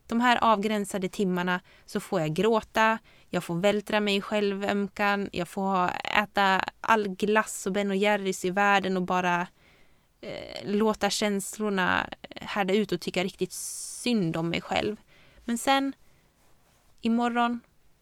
De 0.06 0.20
här 0.20 0.38
avgränsade 0.44 1.08
timmarna 1.08 1.60
så 1.86 2.00
får 2.00 2.20
jag 2.20 2.34
gråta, 2.34 2.98
jag 3.30 3.44
får 3.44 3.54
vältra 3.54 4.00
mig 4.00 4.16
i 4.16 4.20
självömkan, 4.20 5.28
jag 5.32 5.48
får 5.48 5.90
äta 6.22 6.64
all 6.80 7.08
glass 7.08 7.66
och 7.66 7.72
Ben 7.72 7.98
Jerrys 7.98 8.44
i 8.44 8.50
världen 8.50 8.96
och 8.96 9.02
bara 9.02 9.46
eh, 10.20 10.64
låta 10.64 11.10
känslorna 11.10 12.10
eh, 12.22 12.46
härda 12.46 12.74
ut 12.74 12.92
och 12.92 13.00
tycka 13.00 13.24
riktigt 13.24 13.52
synd 13.52 14.36
om 14.36 14.48
mig 14.48 14.60
själv. 14.60 14.96
Men 15.44 15.58
sen 15.58 15.92
imorgon, 17.00 17.60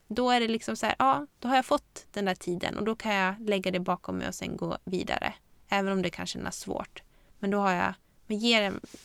då 0.08 0.30
är 0.30 0.40
det 0.40 0.48
liksom 0.48 0.76
så 0.76 0.86
här, 0.86 0.94
ja, 0.98 1.26
då 1.38 1.48
har 1.48 1.56
jag 1.56 1.66
fått 1.66 2.06
den 2.12 2.24
där 2.24 2.34
tiden 2.34 2.78
och 2.78 2.84
då 2.84 2.96
kan 2.96 3.14
jag 3.14 3.48
lägga 3.48 3.70
det 3.70 3.80
bakom 3.80 4.18
mig 4.18 4.28
och 4.28 4.34
sen 4.34 4.56
gå 4.56 4.78
vidare. 4.84 5.34
Även 5.68 5.92
om 5.92 6.02
det 6.02 6.10
kan 6.10 6.26
kännas 6.26 6.58
svårt. 6.58 7.02
Men 7.38 7.50
då 7.50 7.58
har 7.58 7.72
jag 7.72 7.94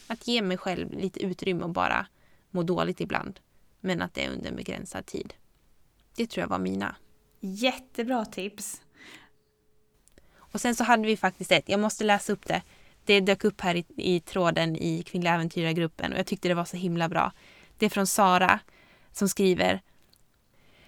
att 0.08 0.28
ge 0.28 0.42
mig 0.42 0.58
själv 0.58 0.94
lite 0.94 1.20
utrymme 1.20 1.64
och 1.64 1.70
bara 1.70 2.08
må 2.52 2.64
dåligt 2.64 3.02
ibland. 3.02 3.40
Men 3.80 4.02
att 4.02 4.14
det 4.14 4.26
är 4.26 4.30
under 4.30 4.50
en 4.50 4.56
begränsad 4.56 5.06
tid. 5.06 5.34
Det 6.16 6.28
tror 6.28 6.42
jag 6.42 6.48
var 6.48 6.60
mina. 6.60 6.96
Jättebra 7.40 8.26
tips. 8.26 8.82
Och 10.36 10.62
sen 10.62 10.76
så 10.76 10.84
hade 10.84 11.08
vi 11.08 11.18
faktiskt 11.18 11.52
ett, 11.52 11.70
jag 11.70 11.80
måste 11.80 12.04
läsa 12.04 12.34
upp 12.34 12.46
det. 12.46 12.62
Det 13.06 13.20
dök 13.20 13.44
upp 13.44 13.62
här 13.62 13.76
i, 13.76 13.86
i 13.98 14.20
tråden 14.20 14.76
i 14.76 15.04
Kvinnliga 15.04 15.34
äventyrargruppen 15.34 16.14
och 16.14 16.20
jag 16.20 16.26
tyckte 16.26 16.48
det 16.48 16.54
var 16.54 16.66
så 16.66 16.78
himla 16.78 17.10
bra. 17.10 17.32
Det 17.78 17.86
är 17.86 17.90
från 17.90 18.08
Sara 18.08 18.60
som 19.12 19.30
skriver 19.30 19.82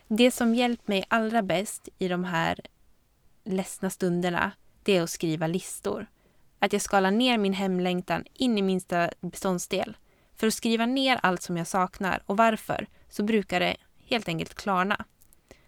Det 0.07 0.31
som 0.31 0.55
hjälpt 0.55 0.87
mig 0.87 1.03
allra 1.07 1.41
bäst 1.41 1.89
i 1.97 2.07
de 2.07 2.23
här 2.23 2.59
ledsna 3.43 3.89
stunderna, 3.89 4.51
det 4.83 4.97
är 4.97 5.03
att 5.03 5.09
skriva 5.09 5.47
listor 5.47 6.07
att 6.61 6.73
jag 6.73 6.81
skalar 6.81 7.11
ner 7.11 7.37
min 7.37 7.53
hemlängtan 7.53 8.23
in 8.33 8.57
i 8.57 8.61
minsta 8.61 9.09
beståndsdel. 9.21 9.97
För 10.41 10.47
att 10.47 10.53
skriva 10.53 10.85
ner 10.85 11.19
allt 11.23 11.41
som 11.41 11.57
jag 11.57 11.67
saknar 11.67 12.23
och 12.25 12.37
varför 12.37 12.87
så 13.09 13.23
brukar 13.23 13.59
det 13.59 13.77
helt 14.05 14.27
enkelt 14.27 14.53
klarna. 14.53 15.05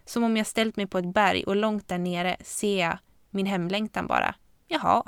Som 0.04 0.24
om 0.24 0.36
jag 0.36 0.46
ställt 0.46 0.76
mig 0.76 0.86
på 0.86 0.98
ett 0.98 1.14
berg 1.14 1.44
och 1.44 1.56
långt 1.56 1.88
där 1.88 1.98
nere 1.98 2.36
ser 2.40 2.80
jag 2.80 2.98
min 3.30 3.46
hemlängtan 3.46 4.06
bara. 4.06 4.34
Jaha. 4.68 5.02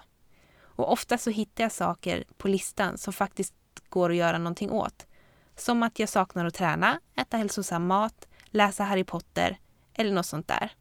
Och 0.58 0.92
ofta 0.92 1.18
så 1.18 1.30
hittar 1.30 1.64
jag 1.64 1.72
saker 1.72 2.24
på 2.36 2.48
listan 2.48 2.98
som 2.98 3.12
faktiskt 3.12 3.54
går 3.88 4.10
att 4.10 4.16
göra 4.16 4.38
någonting 4.38 4.70
åt. 4.70 5.06
Som 5.56 5.82
att 5.82 5.98
jag 5.98 6.08
saknar 6.08 6.44
att 6.44 6.54
träna, 6.54 7.00
äta 7.16 7.36
hälsosam 7.36 7.86
mat, 7.86 8.28
läsa 8.44 8.84
Harry 8.84 9.04
Potter 9.04 9.58
eller 9.94 10.12
något 10.12 10.26
sånt 10.26 10.48
där. 10.48 10.72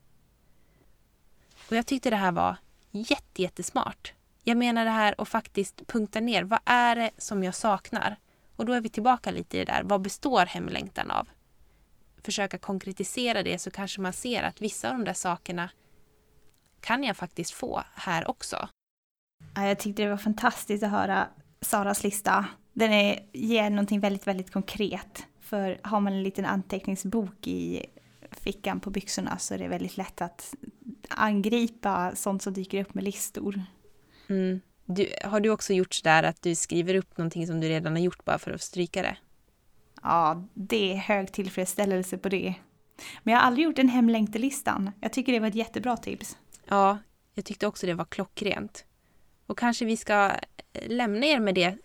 Och 1.69 1.75
jag 1.75 1.85
tyckte 1.85 2.09
det 2.09 2.15
här 2.15 2.31
var 2.31 2.57
jätte, 2.91 3.41
jättesmart. 3.41 4.13
Jag 4.43 4.57
menar 4.57 4.85
det 4.85 4.91
här 4.91 5.15
att 5.17 5.29
faktiskt 5.29 5.87
punkta 5.87 6.19
ner. 6.19 6.43
Vad 6.43 6.59
är 6.65 6.95
det 6.95 7.11
som 7.17 7.43
jag 7.43 7.55
saknar? 7.55 8.17
Och 8.55 8.65
då 8.65 8.73
är 8.73 8.81
vi 8.81 8.89
tillbaka 8.89 9.31
lite 9.31 9.57
i 9.57 9.65
det 9.65 9.71
där. 9.71 9.83
Vad 9.83 10.01
består 10.01 10.45
hemlängtan 10.45 11.11
av? 11.11 11.27
Försöka 12.23 12.57
konkretisera 12.57 13.43
det 13.43 13.59
så 13.59 13.71
kanske 13.71 14.01
man 14.01 14.13
ser 14.13 14.43
att 14.43 14.61
vissa 14.61 14.89
av 14.89 14.97
de 14.97 15.05
där 15.05 15.13
sakerna 15.13 15.69
kan 16.79 17.03
jag 17.03 17.17
faktiskt 17.17 17.51
få 17.51 17.83
här 17.95 18.29
också. 18.29 18.69
Jag 19.55 19.79
tyckte 19.79 20.03
det 20.03 20.09
var 20.09 20.17
fantastiskt 20.17 20.83
att 20.83 20.91
höra 20.91 21.27
Saras 21.61 22.03
lista. 22.03 22.45
Den 22.73 22.91
är, 22.91 23.29
ger 23.33 23.69
någonting 23.69 23.99
väldigt, 23.99 24.27
väldigt 24.27 24.51
konkret. 24.51 25.27
För 25.39 25.79
har 25.83 25.99
man 25.99 26.13
en 26.13 26.23
liten 26.23 26.45
anteckningsbok 26.45 27.47
i 27.47 27.85
fickan 28.31 28.79
på 28.79 28.89
byxorna 28.89 29.37
så 29.37 29.53
är 29.53 29.57
det 29.57 29.67
väldigt 29.67 29.97
lätt 29.97 30.21
att 30.21 30.55
angripa 31.09 32.15
sånt 32.15 32.41
som 32.41 32.53
dyker 32.53 32.81
upp 32.81 32.93
med 32.93 33.03
listor. 33.03 33.61
Mm. 34.27 34.61
Du, 34.85 35.09
har 35.23 35.39
du 35.39 35.49
också 35.49 35.73
gjort 35.73 35.93
sådär 35.93 36.23
att 36.23 36.41
du 36.41 36.55
skriver 36.55 36.95
upp 36.95 37.17
någonting 37.17 37.47
som 37.47 37.61
du 37.61 37.69
redan 37.69 37.93
har 37.93 37.99
gjort 37.99 38.25
bara 38.25 38.39
för 38.39 38.51
att 38.51 38.61
stryka 38.61 39.01
det? 39.01 39.17
Ja, 40.01 40.43
det 40.53 40.93
är 40.93 40.95
hög 40.95 41.31
tillfredsställelse 41.31 42.17
på 42.17 42.29
det. 42.29 42.53
Men 43.23 43.31
jag 43.33 43.41
har 43.41 43.47
aldrig 43.47 43.65
gjort 43.65 43.79
en 43.79 43.89
hemlängtelistan. 43.89 44.91
Jag 45.01 45.13
tycker 45.13 45.31
det 45.33 45.39
var 45.39 45.47
ett 45.47 45.55
jättebra 45.55 45.97
tips. 45.97 46.37
Ja, 46.65 46.97
jag 47.33 47.45
tyckte 47.45 47.67
också 47.67 47.87
det 47.87 47.93
var 47.93 48.05
klockrent. 48.05 48.85
Och 49.47 49.57
kanske 49.57 49.85
vi 49.85 49.97
ska 49.97 50.31
eh, 50.73 50.87
lämna 50.87 51.25
er 51.25 51.39
med 51.39 51.55
det 51.55 51.77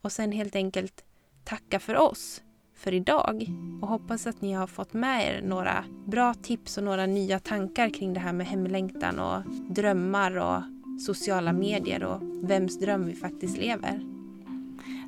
och 0.00 0.12
sen 0.12 0.32
helt 0.32 0.56
enkelt 0.56 1.04
tacka 1.44 1.80
för 1.80 1.96
oss 1.96 2.42
för 2.74 2.94
idag 2.94 3.46
och 3.82 3.88
hoppas 3.88 4.26
att 4.26 4.40
ni 4.40 4.52
har 4.52 4.66
fått 4.66 4.92
med 4.92 5.28
er 5.28 5.42
några 5.42 5.84
bra 6.06 6.34
tips 6.34 6.78
och 6.78 6.84
några 6.84 7.06
nya 7.06 7.38
tankar 7.38 7.88
kring 7.88 8.14
det 8.14 8.20
här 8.20 8.32
med 8.32 8.46
hemlängtan 8.46 9.18
och 9.18 9.42
drömmar 9.70 10.36
och 10.36 10.62
sociala 11.02 11.52
medier 11.52 12.04
och 12.04 12.20
vems 12.50 12.78
dröm 12.78 13.06
vi 13.06 13.14
faktiskt 13.14 13.58
lever. 13.58 14.00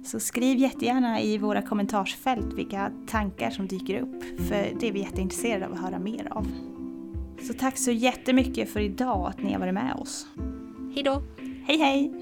Så 0.05 0.21
skriv 0.21 0.59
jättegärna 0.59 1.21
i 1.21 1.39
våra 1.39 1.63
kommentarsfält 1.63 2.53
vilka 2.55 2.93
tankar 3.07 3.51
som 3.51 3.67
dyker 3.67 4.01
upp, 4.01 4.25
för 4.49 4.81
det 4.81 4.89
är 4.89 4.93
vi 4.93 5.01
jätteintresserade 5.01 5.67
av 5.67 5.73
att 5.73 5.81
höra 5.81 5.99
mer 5.99 6.29
av. 6.31 6.47
Så 7.47 7.53
tack 7.53 7.79
så 7.79 7.91
jättemycket 7.91 8.71
för 8.71 8.81
idag 8.81 9.29
att 9.29 9.43
ni 9.43 9.53
har 9.53 9.61
varit 9.61 9.75
med 9.75 9.95
oss. 9.95 10.27
Hej 10.95 11.03
då! 11.03 11.23
Hej 11.67 11.79
hej! 11.79 12.13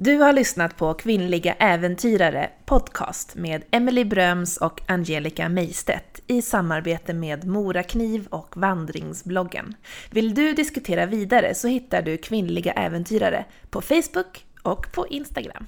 Du 0.00 0.16
har 0.16 0.32
lyssnat 0.32 0.76
på 0.76 0.94
Kvinnliga 0.94 1.54
Äventyrare 1.54 2.50
podcast 2.64 3.34
med 3.34 3.64
Emily 3.70 4.04
Bröms 4.04 4.56
och 4.56 4.80
Angelica 4.86 5.48
Meistedt 5.48 6.20
i 6.26 6.42
samarbete 6.42 7.14
med 7.14 7.46
Morakniv 7.46 8.26
och 8.30 8.56
Vandringsbloggen. 8.56 9.74
Vill 10.10 10.34
du 10.34 10.52
diskutera 10.52 11.06
vidare 11.06 11.54
så 11.54 11.68
hittar 11.68 12.02
du 12.02 12.16
Kvinnliga 12.16 12.72
Äventyrare 12.72 13.44
på 13.70 13.80
Facebook 13.80 14.46
och 14.62 14.92
på 14.92 15.06
Instagram. 15.06 15.66